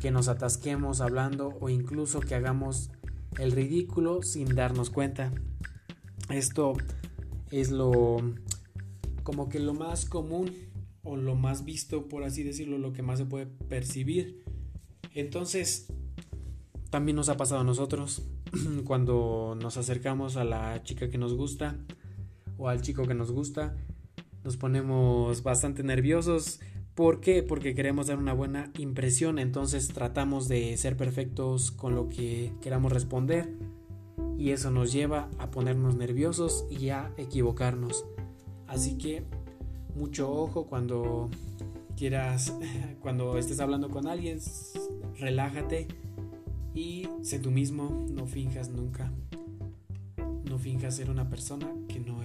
que 0.01 0.11
nos 0.11 0.29
atasquemos 0.29 1.03
hablando 1.03 1.57
o 1.61 1.69
incluso 1.69 2.21
que 2.21 2.35
hagamos 2.35 2.91
el 3.39 3.53
ridículo 3.53 4.23
sin 4.23 4.55
darnos 4.55 4.89
cuenta. 4.89 5.33
Esto 6.31 6.73
es 7.51 7.71
lo 7.71 8.17
como 9.23 9.49
que 9.49 9.59
lo 9.59 9.75
más 9.75 10.07
común 10.07 10.51
o 11.03 11.17
lo 11.17 11.35
más 11.35 11.65
visto, 11.65 12.09
por 12.09 12.25
así 12.25 12.43
decirlo, 12.43 12.79
lo 12.79 12.93
que 12.93 13.03
más 13.03 13.19
se 13.19 13.27
puede 13.27 13.47
percibir. 13.47 14.45
Entonces, 15.15 15.89
también 16.91 17.17
nos 17.17 17.29
ha 17.29 17.37
pasado 17.37 17.61
a 17.61 17.65
nosotros 17.65 18.23
cuando 18.85 19.57
nos 19.61 19.77
acercamos 19.77 20.37
a 20.37 20.45
la 20.45 20.83
chica 20.85 21.11
que 21.11 21.19
nos 21.19 21.35
gusta 21.35 21.77
o 22.57 22.69
al 22.69 22.81
chico 22.81 23.07
que 23.07 23.15
nos 23.15 23.31
gusta, 23.31 23.77
nos 24.47 24.57
ponemos 24.57 25.43
bastante 25.43 25.83
nerviosos 25.83 26.61
¿Por 26.97 27.21
qué? 27.21 27.43
Porque 27.43 27.75
queremos 27.75 28.07
dar 28.07 28.17
una 28.17 28.33
buena 28.33 28.71
impresión, 28.79 29.39
entonces 29.39 29.89
tratamos 29.89 30.49
de 30.49 30.75
ser 30.79 30.97
perfectos 30.97 31.71
con 31.71 31.95
lo 31.95 32.09
que 32.09 32.55
queramos 32.63 32.91
responder 32.91 33.53
y 34.39 34.53
eso 34.53 34.71
nos 34.71 34.95
lleva 34.95 35.29
a 35.37 35.51
ponernos 35.51 35.95
nerviosos 35.95 36.65
y 36.71 36.89
a 36.89 37.13
equivocarnos. 37.19 38.07
Así 38.67 38.97
que 38.97 39.25
mucho 39.95 40.33
ojo 40.33 40.69
cuando 40.69 41.29
quieras, 41.99 42.55
cuando 43.03 43.37
estés 43.37 43.61
hablando 43.61 43.91
con 43.91 44.07
alguien, 44.07 44.39
relájate 45.19 45.89
y 46.75 47.11
sé 47.21 47.39
tú 47.39 47.51
mismo, 47.51 48.07
no 48.11 48.25
finjas 48.25 48.71
nunca. 48.71 49.13
No 50.49 50.59
finjas 50.59 50.97
ser 50.97 51.11
una 51.11 51.29
persona 51.29 51.71
que 51.89 52.01
no. 52.01 52.16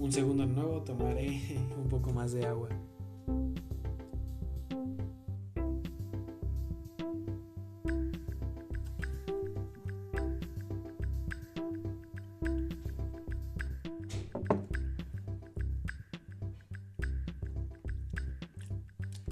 Un 0.00 0.10
segundo 0.10 0.46
nuevo, 0.46 0.80
tomaré 0.80 1.58
un 1.76 1.86
poco 1.90 2.10
más 2.10 2.32
de 2.32 2.46
agua. 2.46 2.70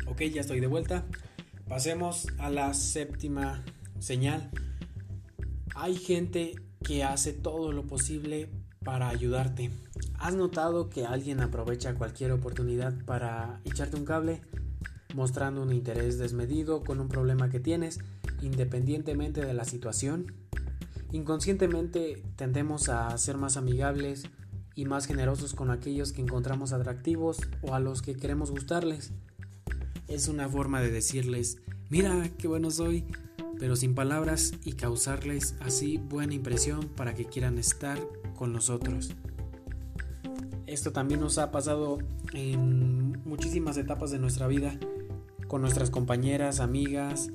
Ok, 0.07 0.21
ya 0.35 0.43
estoy 0.43 0.61
de 0.61 0.67
vuelta. 0.67 1.07
Pasemos 1.67 2.27
a 2.39 2.51
la 2.51 2.75
séptima 2.75 3.65
señal. 4.01 4.51
Hay 5.75 5.97
gente 5.97 6.57
que 6.85 7.05
hace 7.05 7.33
todo 7.33 7.73
lo 7.73 7.87
posible 7.87 8.51
para 8.85 9.09
ayudarte. 9.09 9.71
¿Has 10.19 10.35
notado 10.35 10.91
que 10.91 11.07
alguien 11.07 11.41
aprovecha 11.41 11.95
cualquier 11.95 12.33
oportunidad 12.33 12.93
para 13.05 13.61
echarte 13.65 13.97
un 13.97 14.05
cable, 14.05 14.43
mostrando 15.15 15.63
un 15.63 15.73
interés 15.73 16.19
desmedido 16.19 16.83
con 16.83 17.01
un 17.01 17.09
problema 17.09 17.51
que 17.51 17.61
tienes, 17.61 18.01
independientemente 18.43 19.45
de 19.45 19.55
la 19.55 19.65
situación? 19.65 20.35
Inconscientemente 21.13 22.21
tendemos 22.35 22.89
a 22.89 23.17
ser 23.17 23.37
más 23.37 23.57
amigables 23.57 24.25
y 24.75 24.87
más 24.87 25.07
generosos 25.07 25.55
con 25.55 25.71
aquellos 25.71 26.13
que 26.13 26.23
encontramos 26.23 26.73
atractivos 26.73 27.39
o 27.63 27.75
a 27.75 27.81
los 27.81 28.03
que 28.03 28.17
queremos 28.17 28.51
gustarles. 28.51 29.13
Es 30.09 30.27
una 30.27 30.49
forma 30.49 30.81
de 30.81 30.91
decirles, 30.91 31.59
mira 31.91 32.29
qué 32.39 32.49
bueno 32.49 32.73
soy, 32.73 33.05
pero 33.61 33.77
sin 33.77 33.95
palabras 33.95 34.53
y 34.65 34.73
causarles 34.73 35.55
así 35.61 35.99
buena 35.99 36.35
impresión 36.35 36.89
para 36.89 37.15
que 37.15 37.25
quieran 37.25 37.57
estar 37.57 37.99
con 38.37 38.53
nosotros. 38.53 39.11
Esto 40.69 40.93
también 40.93 41.21
nos 41.21 41.39
ha 41.39 41.51
pasado 41.51 41.99
en 42.35 43.23
muchísimas 43.25 43.79
etapas 43.79 44.11
de 44.11 44.19
nuestra 44.19 44.47
vida, 44.47 44.79
con 45.47 45.63
nuestras 45.63 45.89
compañeras, 45.89 46.61
amigas, 46.61 47.31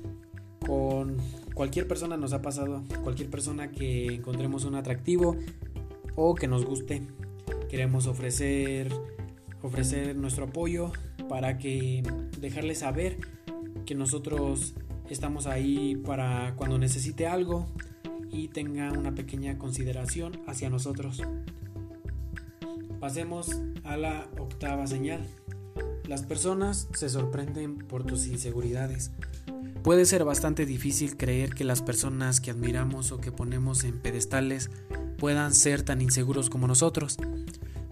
con 0.64 1.16
cualquier 1.52 1.88
persona 1.88 2.16
nos 2.16 2.32
ha 2.32 2.42
pasado, 2.42 2.84
cualquier 3.02 3.30
persona 3.30 3.72
que 3.72 4.06
encontremos 4.06 4.64
un 4.64 4.76
atractivo 4.76 5.36
o 6.14 6.36
que 6.36 6.46
nos 6.46 6.64
guste. 6.64 7.02
Queremos 7.68 8.06
ofrecer 8.06 8.92
ofrecer 9.62 10.14
nuestro 10.14 10.44
apoyo 10.44 10.92
para 11.28 11.58
que 11.58 12.04
dejarles 12.38 12.78
saber 12.78 13.18
que 13.84 13.96
nosotros 13.96 14.74
estamos 15.10 15.46
ahí 15.48 15.96
para 15.96 16.54
cuando 16.54 16.78
necesite 16.78 17.26
algo 17.26 17.66
y 18.30 18.46
tenga 18.48 18.92
una 18.92 19.16
pequeña 19.16 19.58
consideración 19.58 20.40
hacia 20.46 20.70
nosotros. 20.70 21.20
Pasemos 23.04 23.50
a 23.84 23.98
la 23.98 24.30
octava 24.38 24.86
señal. 24.86 25.28
Las 26.08 26.22
personas 26.22 26.88
se 26.94 27.10
sorprenden 27.10 27.76
por 27.76 28.02
tus 28.02 28.26
inseguridades. 28.28 29.10
Puede 29.82 30.06
ser 30.06 30.24
bastante 30.24 30.64
difícil 30.64 31.18
creer 31.18 31.52
que 31.52 31.64
las 31.64 31.82
personas 31.82 32.40
que 32.40 32.50
admiramos 32.50 33.12
o 33.12 33.20
que 33.20 33.30
ponemos 33.30 33.84
en 33.84 34.00
pedestales 34.00 34.70
puedan 35.18 35.52
ser 35.52 35.82
tan 35.82 36.00
inseguros 36.00 36.48
como 36.48 36.66
nosotros, 36.66 37.18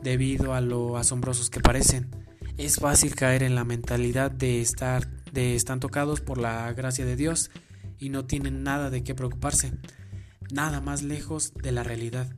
debido 0.02 0.54
a 0.54 0.62
lo 0.62 0.96
asombrosos 0.96 1.50
que 1.50 1.60
parecen. 1.60 2.08
Es 2.56 2.76
fácil 2.76 3.14
caer 3.14 3.42
en 3.42 3.54
la 3.54 3.64
mentalidad 3.64 4.30
de 4.30 4.62
estar 4.62 5.06
de 5.30 5.56
están 5.56 5.78
tocados 5.78 6.22
por 6.22 6.38
la 6.38 6.72
gracia 6.72 7.04
de 7.04 7.16
Dios 7.16 7.50
y 7.98 8.08
no 8.08 8.24
tienen 8.24 8.62
nada 8.62 8.88
de 8.88 9.04
qué 9.04 9.14
preocuparse, 9.14 9.74
nada 10.50 10.80
más 10.80 11.02
lejos 11.02 11.52
de 11.52 11.72
la 11.72 11.82
realidad. 11.82 12.34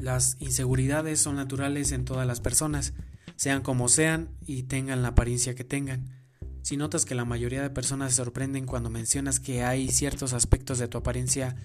Las 0.00 0.36
inseguridades 0.40 1.20
son 1.20 1.36
naturales 1.36 1.92
en 1.92 2.04
todas 2.04 2.26
las 2.26 2.40
personas, 2.40 2.94
sean 3.36 3.62
como 3.62 3.88
sean 3.88 4.30
y 4.46 4.62
tengan 4.62 5.02
la 5.02 5.08
apariencia 5.08 5.54
que 5.54 5.64
tengan. 5.64 6.20
Si 6.62 6.76
notas 6.76 7.04
que 7.04 7.14
la 7.14 7.24
mayoría 7.24 7.62
de 7.62 7.70
personas 7.70 8.12
se 8.12 8.16
sorprenden 8.16 8.66
cuando 8.66 8.90
mencionas 8.90 9.40
que 9.40 9.62
hay 9.62 9.88
ciertos 9.88 10.32
aspectos 10.32 10.78
de 10.78 10.88
tu 10.88 10.98
apariencia 10.98 11.56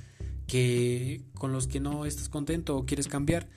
que 0.47 1.23
con 1.33 1.51
los 1.51 1.67
que 1.67 1.79
no 1.79 2.05
estás 2.05 2.29
contento 2.29 2.75
o 2.77 2.85
quieres 2.85 3.07
cambiar, 3.07 3.47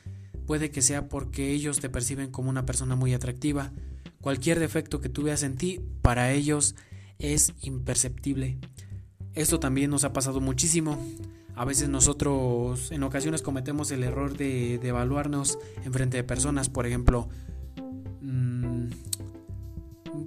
puede 0.46 0.70
que 0.70 0.82
sea 0.82 1.08
porque 1.08 1.50
ellos 1.50 1.80
te 1.80 1.90
perciben 1.90 2.30
como 2.30 2.50
una 2.50 2.66
persona 2.66 2.96
muy 2.96 3.14
atractiva. 3.14 3.72
Cualquier 4.20 4.58
defecto 4.58 5.00
que 5.00 5.08
tú 5.08 5.22
veas 5.22 5.42
en 5.42 5.56
ti, 5.56 5.80
para 6.02 6.32
ellos 6.32 6.74
es 7.18 7.52
imperceptible. 7.62 8.58
Esto 9.34 9.60
también 9.60 9.90
nos 9.90 10.04
ha 10.04 10.12
pasado 10.12 10.40
muchísimo. 10.40 11.04
A 11.58 11.64
veces 11.64 11.88
nosotros 11.88 12.92
en 12.92 13.02
ocasiones 13.02 13.42
cometemos 13.42 13.90
el 13.90 14.04
error 14.04 14.36
de, 14.36 14.76
evaluarnos 14.76 15.58
en 15.84 15.92
frente 15.92 16.16
de 16.16 16.22
personas. 16.22 16.68
Por 16.68 16.86
ejemplo, 16.86 17.28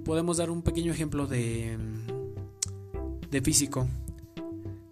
podemos 0.04 0.36
dar 0.36 0.50
un 0.50 0.60
pequeño 0.60 0.92
ejemplo 0.92 1.26
de, 1.26 1.78
de 3.30 3.40
físico. 3.40 3.88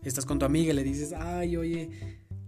Estás 0.02 0.24
con 0.24 0.38
tu 0.38 0.46
amiga 0.46 0.72
y 0.72 0.76
le 0.76 0.82
dices, 0.82 1.12
ay, 1.12 1.58
oye, 1.58 1.90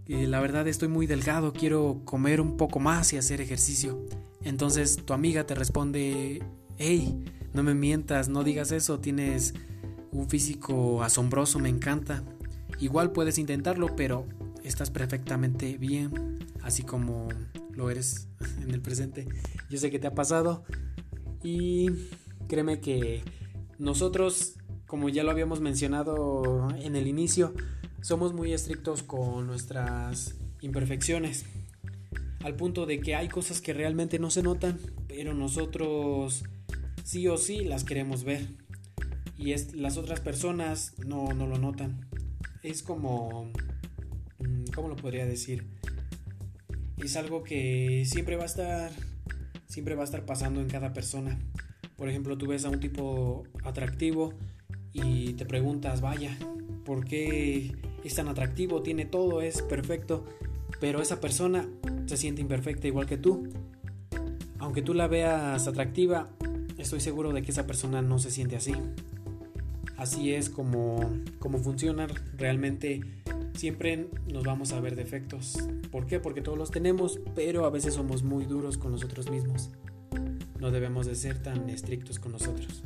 eh, 0.07 0.25
la 0.25 0.39
verdad 0.39 0.67
estoy 0.67 0.87
muy 0.87 1.05
delgado, 1.05 1.53
quiero 1.53 2.01
comer 2.03 2.41
un 2.41 2.57
poco 2.57 2.79
más 2.79 3.13
y 3.13 3.17
hacer 3.17 3.41
ejercicio. 3.41 4.07
Entonces 4.41 5.05
tu 5.05 5.13
amiga 5.13 5.45
te 5.45 5.53
responde, 5.53 6.41
hey, 6.79 7.23
no 7.53 7.61
me 7.61 7.75
mientas, 7.75 8.27
no 8.27 8.43
digas 8.43 8.71
eso, 8.71 8.99
tienes 8.99 9.53
un 10.11 10.27
físico 10.31 11.03
asombroso, 11.03 11.59
me 11.59 11.69
encanta. 11.69 12.23
Igual 12.79 13.11
puedes 13.11 13.37
intentarlo, 13.37 13.95
pero 13.95 14.27
estás 14.63 14.91
perfectamente 14.91 15.77
bien, 15.77 16.39
así 16.61 16.83
como 16.83 17.29
lo 17.71 17.89
eres 17.89 18.27
en 18.61 18.71
el 18.71 18.81
presente. 18.81 19.27
Yo 19.69 19.77
sé 19.77 19.91
que 19.91 19.99
te 19.99 20.07
ha 20.07 20.15
pasado 20.15 20.63
y 21.43 21.89
Créeme 22.47 22.79
que 22.79 23.23
nosotros, 23.79 24.55
como 24.85 25.09
ya 25.09 25.23
lo 25.23 25.31
habíamos 25.31 25.61
mencionado 25.61 26.69
en 26.77 26.95
el 26.95 27.07
inicio, 27.07 27.53
somos 28.01 28.33
muy 28.33 28.53
estrictos 28.53 29.03
con 29.03 29.47
nuestras 29.47 30.35
imperfecciones. 30.61 31.45
Al 32.43 32.55
punto 32.55 32.85
de 32.85 32.99
que 32.99 33.15
hay 33.15 33.29
cosas 33.29 33.61
que 33.61 33.73
realmente 33.73 34.19
no 34.19 34.29
se 34.29 34.43
notan, 34.43 34.77
pero 35.07 35.33
nosotros 35.33 36.43
sí 37.03 37.27
o 37.27 37.37
sí 37.37 37.63
las 37.63 37.83
queremos 37.83 38.23
ver. 38.23 38.47
Y 39.37 39.55
las 39.75 39.97
otras 39.97 40.19
personas 40.19 40.93
no, 41.05 41.33
no 41.33 41.47
lo 41.47 41.57
notan. 41.57 42.07
Es 42.63 42.81
como... 42.81 43.51
Mm, 44.39 44.63
¿Cómo 44.73 44.87
lo 44.87 44.95
podría 44.95 45.25
decir? 45.25 45.67
Es 46.97 47.17
algo 47.17 47.43
que 47.43 48.05
siempre 48.05 48.37
va 48.37 48.43
a 48.43 48.47
estar... 48.47 48.91
Siempre 49.67 49.95
va 49.95 50.01
a 50.01 50.05
estar 50.05 50.25
pasando 50.25 50.61
en 50.61 50.69
cada 50.69 50.93
persona. 50.93 51.37
Por 51.97 52.07
ejemplo, 52.07 52.37
tú 52.37 52.47
ves 52.47 52.63
a 52.63 52.69
un 52.69 52.79
tipo 52.79 53.43
atractivo 53.63 54.33
y 54.93 55.33
te 55.33 55.45
preguntas, 55.45 55.99
vaya, 56.01 56.37
¿por 56.85 57.05
qué 57.05 57.75
es 58.03 58.15
tan 58.15 58.27
atractivo? 58.27 58.83
Tiene 58.83 59.05
todo, 59.05 59.41
es 59.41 59.61
perfecto, 59.63 60.25
pero 60.79 61.01
esa 61.01 61.19
persona 61.19 61.67
se 62.05 62.17
siente 62.17 62.41
imperfecta 62.41 62.87
igual 62.87 63.07
que 63.07 63.17
tú. 63.17 63.49
Aunque 64.59 64.81
tú 64.81 64.93
la 64.93 65.07
veas 65.07 65.67
atractiva, 65.67 66.29
estoy 66.77 66.99
seguro 66.99 67.33
de 67.33 67.41
que 67.41 67.51
esa 67.51 67.65
persona 67.65 68.01
no 68.01 68.19
se 68.19 68.29
siente 68.29 68.55
así. 68.55 68.73
Así 70.03 70.33
es 70.33 70.49
como, 70.49 70.99
funciona 71.63 72.07
realmente. 72.37 73.01
Siempre 73.55 74.09
nos 74.31 74.43
vamos 74.43 74.73
a 74.73 74.79
ver 74.79 74.95
defectos. 74.95 75.57
¿Por 75.91 76.05
qué? 76.05 76.19
Porque 76.19 76.41
todos 76.41 76.57
los 76.57 76.71
tenemos, 76.71 77.19
pero 77.35 77.65
a 77.65 77.69
veces 77.69 77.93
somos 77.93 78.23
muy 78.23 78.45
duros 78.45 78.77
con 78.77 78.91
nosotros 78.91 79.29
mismos 79.29 79.69
no 80.63 80.71
debemos 80.71 81.05
de 81.05 81.15
ser 81.15 81.39
tan 81.39 81.69
estrictos 81.69 82.19
con 82.19 82.31
nosotros. 82.31 82.83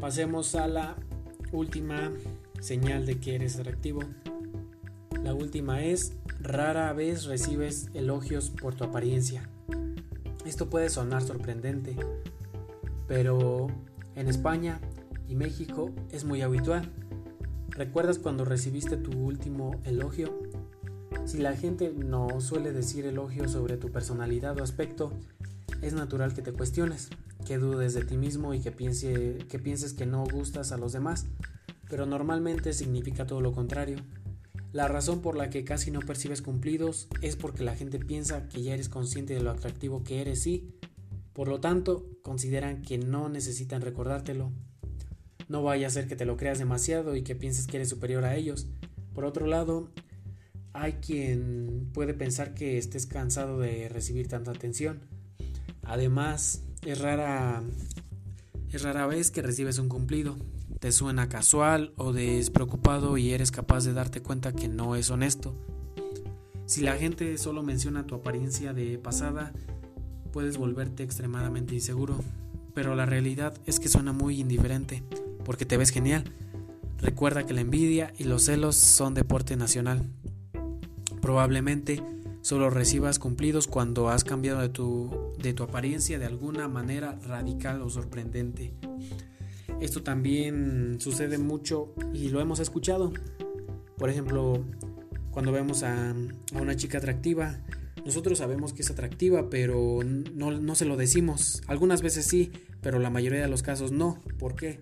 Pasemos 0.00 0.54
a 0.54 0.66
la 0.66 0.96
última 1.52 2.10
señal 2.58 3.04
de 3.04 3.20
que 3.20 3.34
eres 3.34 3.58
atractivo. 3.58 4.00
La 5.22 5.34
última 5.34 5.84
es 5.84 6.14
rara 6.40 6.90
vez 6.94 7.26
recibes 7.26 7.90
elogios 7.92 8.48
por 8.48 8.74
tu 8.74 8.84
apariencia. 8.84 9.46
Esto 10.46 10.70
puede 10.70 10.88
sonar 10.88 11.20
sorprendente, 11.20 11.96
pero 13.06 13.66
en 14.14 14.28
España 14.28 14.80
y 15.28 15.34
México 15.34 15.90
es 16.10 16.24
muy 16.24 16.42
habitual. 16.42 16.90
¿Recuerdas 17.70 18.18
cuando 18.18 18.44
recibiste 18.44 18.96
tu 18.96 19.16
último 19.16 19.80
elogio? 19.84 20.40
Si 21.26 21.38
la 21.38 21.54
gente 21.54 21.92
no 21.92 22.40
suele 22.40 22.72
decir 22.72 23.06
elogios 23.06 23.52
sobre 23.52 23.76
tu 23.76 23.90
personalidad 23.90 24.58
o 24.58 24.62
aspecto, 24.62 25.12
es 25.82 25.92
natural 25.92 26.34
que 26.34 26.42
te 26.42 26.52
cuestiones, 26.52 27.08
que 27.46 27.58
dudes 27.58 27.94
de 27.94 28.04
ti 28.04 28.16
mismo 28.16 28.54
y 28.54 28.60
que, 28.60 28.72
piense, 28.72 29.38
que 29.48 29.58
pienses 29.58 29.92
que 29.92 30.06
no 30.06 30.24
gustas 30.24 30.72
a 30.72 30.78
los 30.78 30.92
demás, 30.92 31.26
pero 31.88 32.06
normalmente 32.06 32.72
significa 32.72 33.26
todo 33.26 33.40
lo 33.40 33.52
contrario. 33.52 33.98
La 34.72 34.88
razón 34.88 35.22
por 35.22 35.36
la 35.36 35.48
que 35.48 35.64
casi 35.64 35.90
no 35.90 36.00
percibes 36.00 36.42
cumplidos 36.42 37.08
es 37.22 37.36
porque 37.36 37.64
la 37.64 37.74
gente 37.74 37.98
piensa 37.98 38.48
que 38.48 38.62
ya 38.62 38.74
eres 38.74 38.88
consciente 38.88 39.34
de 39.34 39.40
lo 39.40 39.50
atractivo 39.50 40.04
que 40.04 40.20
eres 40.20 40.46
y, 40.46 40.74
por 41.32 41.48
lo 41.48 41.60
tanto, 41.60 42.06
consideran 42.22 42.82
que 42.82 42.98
no 42.98 43.28
necesitan 43.28 43.80
recordártelo. 43.80 44.52
No 45.48 45.62
vaya 45.62 45.86
a 45.86 45.90
ser 45.90 46.06
que 46.06 46.16
te 46.16 46.26
lo 46.26 46.36
creas 46.36 46.58
demasiado 46.58 47.16
y 47.16 47.22
que 47.22 47.34
pienses 47.34 47.66
que 47.66 47.78
eres 47.78 47.88
superior 47.88 48.24
a 48.24 48.36
ellos. 48.36 48.66
Por 49.14 49.24
otro 49.24 49.46
lado, 49.46 49.90
hay 50.72 50.94
quien 50.94 51.88
puede 51.92 52.14
pensar 52.14 52.54
que 52.54 52.78
estés 52.78 53.06
cansado 53.06 53.58
de 53.58 53.88
recibir 53.88 54.28
tanta 54.28 54.50
atención 54.50 55.00
Además, 55.88 56.62
es 56.84 57.00
rara, 57.00 57.62
es 58.70 58.82
rara 58.82 59.06
vez 59.06 59.30
que 59.30 59.40
recibes 59.40 59.78
un 59.78 59.88
cumplido. 59.88 60.36
Te 60.80 60.92
suena 60.92 61.30
casual 61.30 61.94
o 61.96 62.12
despreocupado 62.12 63.16
y 63.16 63.30
eres 63.32 63.50
capaz 63.50 63.86
de 63.86 63.94
darte 63.94 64.20
cuenta 64.20 64.52
que 64.52 64.68
no 64.68 64.96
es 64.96 65.10
honesto. 65.10 65.54
Si 66.66 66.82
la 66.82 66.96
gente 66.96 67.38
solo 67.38 67.62
menciona 67.62 68.06
tu 68.06 68.14
apariencia 68.14 68.74
de 68.74 68.98
pasada, 68.98 69.54
puedes 70.30 70.58
volverte 70.58 71.04
extremadamente 71.04 71.74
inseguro. 71.74 72.18
Pero 72.74 72.94
la 72.94 73.06
realidad 73.06 73.54
es 73.64 73.80
que 73.80 73.88
suena 73.88 74.12
muy 74.12 74.38
indiferente, 74.40 75.02
porque 75.48 75.64
te 75.64 75.78
ves 75.78 75.88
genial. 75.88 76.24
Recuerda 76.98 77.46
que 77.46 77.54
la 77.54 77.62
envidia 77.62 78.12
y 78.18 78.24
los 78.24 78.42
celos 78.44 78.76
son 78.76 79.14
deporte 79.14 79.56
nacional. 79.56 80.04
Probablemente 81.22 82.02
Solo 82.40 82.70
recibas 82.70 83.18
cumplidos 83.18 83.66
cuando 83.66 84.08
has 84.08 84.24
cambiado 84.24 84.60
de 84.60 84.68
tu, 84.68 85.34
de 85.42 85.52
tu 85.52 85.64
apariencia 85.64 86.18
de 86.18 86.26
alguna 86.26 86.68
manera 86.68 87.18
radical 87.26 87.82
o 87.82 87.90
sorprendente. 87.90 88.72
Esto 89.80 90.02
también 90.02 90.96
sucede 90.98 91.36
mucho 91.36 91.92
y 92.14 92.30
lo 92.30 92.40
hemos 92.40 92.58
escuchado. 92.60 93.12
Por 93.98 94.08
ejemplo, 94.08 94.64
cuando 95.30 95.52
vemos 95.52 95.82
a, 95.82 96.14
una 96.54 96.76
chica 96.76 96.98
atractiva, 96.98 97.58
nosotros 98.06 98.38
sabemos 98.38 98.72
que 98.72 98.82
es 98.82 98.90
atractiva, 98.90 99.50
pero 99.50 100.00
no, 100.02 100.52
no, 100.52 100.74
se 100.74 100.84
lo 100.84 100.96
decimos. 100.96 101.62
Algunas 101.66 102.00
veces 102.02 102.24
sí, 102.24 102.50
pero 102.80 102.98
la 102.98 103.10
mayoría 103.10 103.42
de 103.42 103.48
los 103.48 103.62
casos 103.62 103.92
no. 103.92 104.22
¿Por 104.38 104.54
qué? 104.54 104.78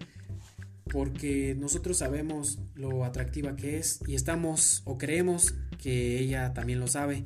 Porque 0.91 1.57
nosotros 1.59 1.99
sabemos 1.99 2.59
lo 2.75 3.05
atractiva 3.05 3.57
que 3.57 3.79
es 3.79 4.01
y 4.07 4.15
estamos 4.15 4.83
o 4.85 4.99
creemos 4.99 5.55
que 5.83 6.19
ella 6.19 6.53
también 6.55 6.81
lo 6.81 6.87
sabe. 6.87 7.25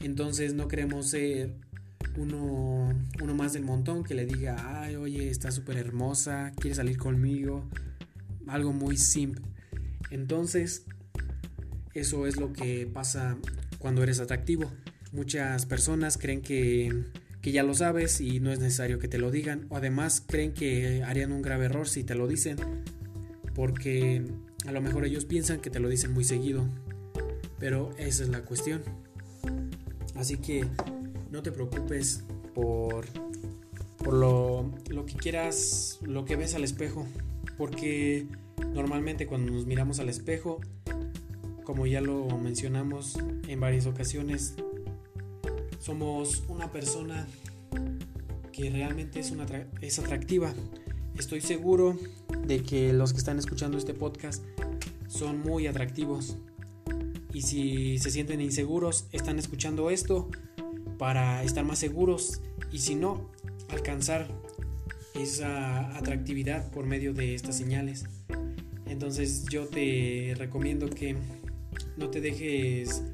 Entonces 0.00 0.54
no 0.54 0.68
queremos 0.68 1.10
ser 1.10 1.56
uno, 2.16 2.94
uno 3.22 3.34
más 3.34 3.52
del 3.52 3.64
montón 3.64 4.04
que 4.04 4.14
le 4.14 4.26
diga, 4.26 4.82
ay, 4.82 4.96
oye, 4.96 5.30
está 5.30 5.50
súper 5.50 5.76
hermosa, 5.76 6.52
quiere 6.56 6.74
salir 6.74 6.96
conmigo. 6.96 7.68
Algo 8.46 8.72
muy 8.72 8.96
simple. 8.96 9.44
Entonces, 10.10 10.84
eso 11.94 12.26
es 12.26 12.36
lo 12.36 12.52
que 12.52 12.86
pasa 12.86 13.36
cuando 13.78 14.02
eres 14.02 14.20
atractivo. 14.20 14.70
Muchas 15.12 15.66
personas 15.66 16.18
creen 16.18 16.42
que, 16.42 17.04
que 17.46 17.52
ya 17.52 17.62
lo 17.62 17.74
sabes 17.74 18.20
y 18.20 18.40
no 18.40 18.50
es 18.50 18.58
necesario 18.58 18.98
que 18.98 19.06
te 19.06 19.18
lo 19.18 19.30
digan. 19.30 19.66
O 19.68 19.76
además 19.76 20.20
creen 20.26 20.52
que 20.52 21.04
harían 21.04 21.30
un 21.30 21.42
grave 21.42 21.66
error 21.66 21.88
si 21.88 22.02
te 22.02 22.16
lo 22.16 22.26
dicen. 22.26 22.56
Porque 23.54 24.24
a 24.66 24.72
lo 24.72 24.80
mejor 24.80 25.04
ellos 25.04 25.26
piensan 25.26 25.60
que 25.60 25.70
te 25.70 25.78
lo 25.78 25.88
dicen 25.88 26.12
muy 26.12 26.24
seguido. 26.24 26.66
Pero 27.60 27.92
esa 27.98 28.24
es 28.24 28.30
la 28.30 28.40
cuestión. 28.40 28.82
Así 30.16 30.38
que 30.38 30.64
no 31.30 31.44
te 31.44 31.52
preocupes 31.52 32.24
por, 32.52 33.06
por 33.98 34.14
lo, 34.14 34.72
que 35.06 35.14
quieras, 35.14 36.00
lo 36.02 36.24
que 36.24 36.34
ves 36.34 36.56
al 36.56 36.64
espejo, 36.64 37.06
porque 37.56 38.26
normalmente 38.74 39.28
cuando 39.28 39.52
nos 39.52 39.66
miramos 39.66 40.00
al 40.00 40.08
espejo, 40.08 40.58
como 41.62 41.86
ya 41.86 42.00
lo 42.00 42.26
mencionamos 42.38 43.16
en 43.46 43.60
varias 43.60 43.86
ocasiones, 43.86 44.56
somos 45.86 46.42
una 46.48 46.72
persona 46.72 47.28
que 48.50 48.70
realmente 48.70 49.20
es, 49.20 49.30
una 49.30 49.46
es 49.80 50.00
atractiva. 50.00 50.52
Estoy 51.16 51.40
seguro 51.40 51.96
de 52.44 52.64
que 52.64 52.92
los 52.92 53.12
que 53.12 53.18
están 53.20 53.38
escuchando 53.38 53.78
este 53.78 53.94
podcast 53.94 54.42
son 55.06 55.38
muy 55.38 55.68
atractivos. 55.68 56.38
Y 57.32 57.42
si 57.42 57.98
se 57.98 58.10
sienten 58.10 58.40
inseguros, 58.40 59.06
están 59.12 59.38
escuchando 59.38 59.88
esto 59.90 60.28
para 60.98 61.44
estar 61.44 61.64
más 61.64 61.78
seguros 61.78 62.40
y 62.72 62.78
si 62.80 62.96
no, 62.96 63.30
alcanzar 63.68 64.26
esa 65.14 65.96
atractividad 65.96 66.68
por 66.72 66.84
medio 66.84 67.14
de 67.14 67.36
estas 67.36 67.56
señales. 67.56 68.06
Entonces 68.86 69.44
yo 69.48 69.68
te 69.68 70.34
recomiendo 70.36 70.90
que 70.90 71.14
no 71.96 72.10
te 72.10 72.20
dejes 72.20 73.04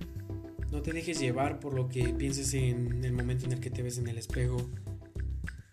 no 0.73 0.81
te 0.81 0.95
dejes 0.95 1.21
llevar 1.21 1.61
por 1.61 1.75
lo 1.75 1.91
que 1.91 2.15
pienses 2.15 2.55
en 2.55 3.05
el 3.05 3.13
momento 3.13 3.45
en 3.45 3.53
el 3.53 3.61
que 3.61 3.71
te 3.71 3.83
ves 3.83 3.99
en 3.99 4.09
el 4.09 4.17
espejo. 4.17 4.57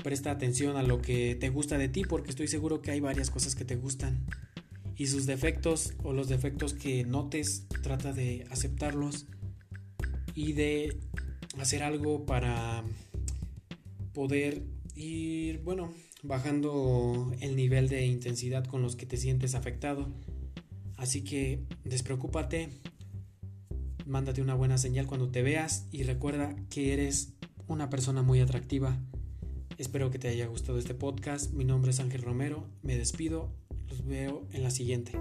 Presta 0.04 0.30
atención 0.30 0.76
a 0.76 0.84
lo 0.84 1.02
que 1.02 1.36
te 1.36 1.50
gusta 1.50 1.78
de 1.78 1.88
ti 1.88 2.04
porque 2.04 2.30
estoy 2.30 2.50
seguro 2.50 2.82
que 2.82 2.92
hay 2.92 3.00
varias 3.00 3.32
cosas 3.32 3.56
que 3.56 3.64
te 3.64 3.78
gustan. 3.78 4.26
Y 4.98 5.08
sus 5.08 5.26
defectos 5.26 5.94
o 6.04 6.12
los 6.12 6.28
defectos 6.28 6.74
que 6.74 7.06
notes, 7.06 7.66
trata 7.82 8.12
de 8.12 8.46
aceptarlos 8.52 9.26
y 10.36 10.52
de 10.52 11.00
hacer 11.58 11.82
algo 11.82 12.26
para 12.26 12.84
poder 14.14 14.64
ir, 14.96 15.60
bueno, 15.60 15.94
bajando 16.24 17.32
el 17.40 17.56
nivel 17.56 17.88
de 17.88 18.06
intensidad 18.06 18.66
con 18.66 18.82
los 18.82 18.98
que 18.98 19.06
te 19.06 19.16
sientes 19.16 19.56
afectado. 19.56 20.10
Así 20.98 21.24
que 21.24 21.64
despreocúpate, 21.86 22.70
mándate 24.10 24.41
una 24.41 24.56
buena 24.56 24.78
señal 24.78 25.06
cuando 25.06 25.30
te 25.30 25.43
veas 25.43 25.86
y 25.91 26.04
recuerda 26.04 26.56
que 26.69 26.93
eres 26.93 27.34
una 27.67 27.89
persona 27.89 28.24
muy 28.24 28.41
atractiva. 28.41 28.98
Espero 29.78 30.12
que 30.12 30.19
te 30.19 30.28
haya 30.28 30.48
gustado 30.48 30.80
este 30.80 30.95
podcast. 30.95 31.54
Mi 31.54 31.63
nombre 31.63 31.91
es 31.91 32.00
Ángel 32.00 32.24
Romero. 32.24 32.67
Me 32.82 32.98
despido. 32.98 33.54
Los 33.88 34.06
veo 34.06 34.45
en 34.52 34.63
la 34.63 34.72
siguiente. 34.72 35.13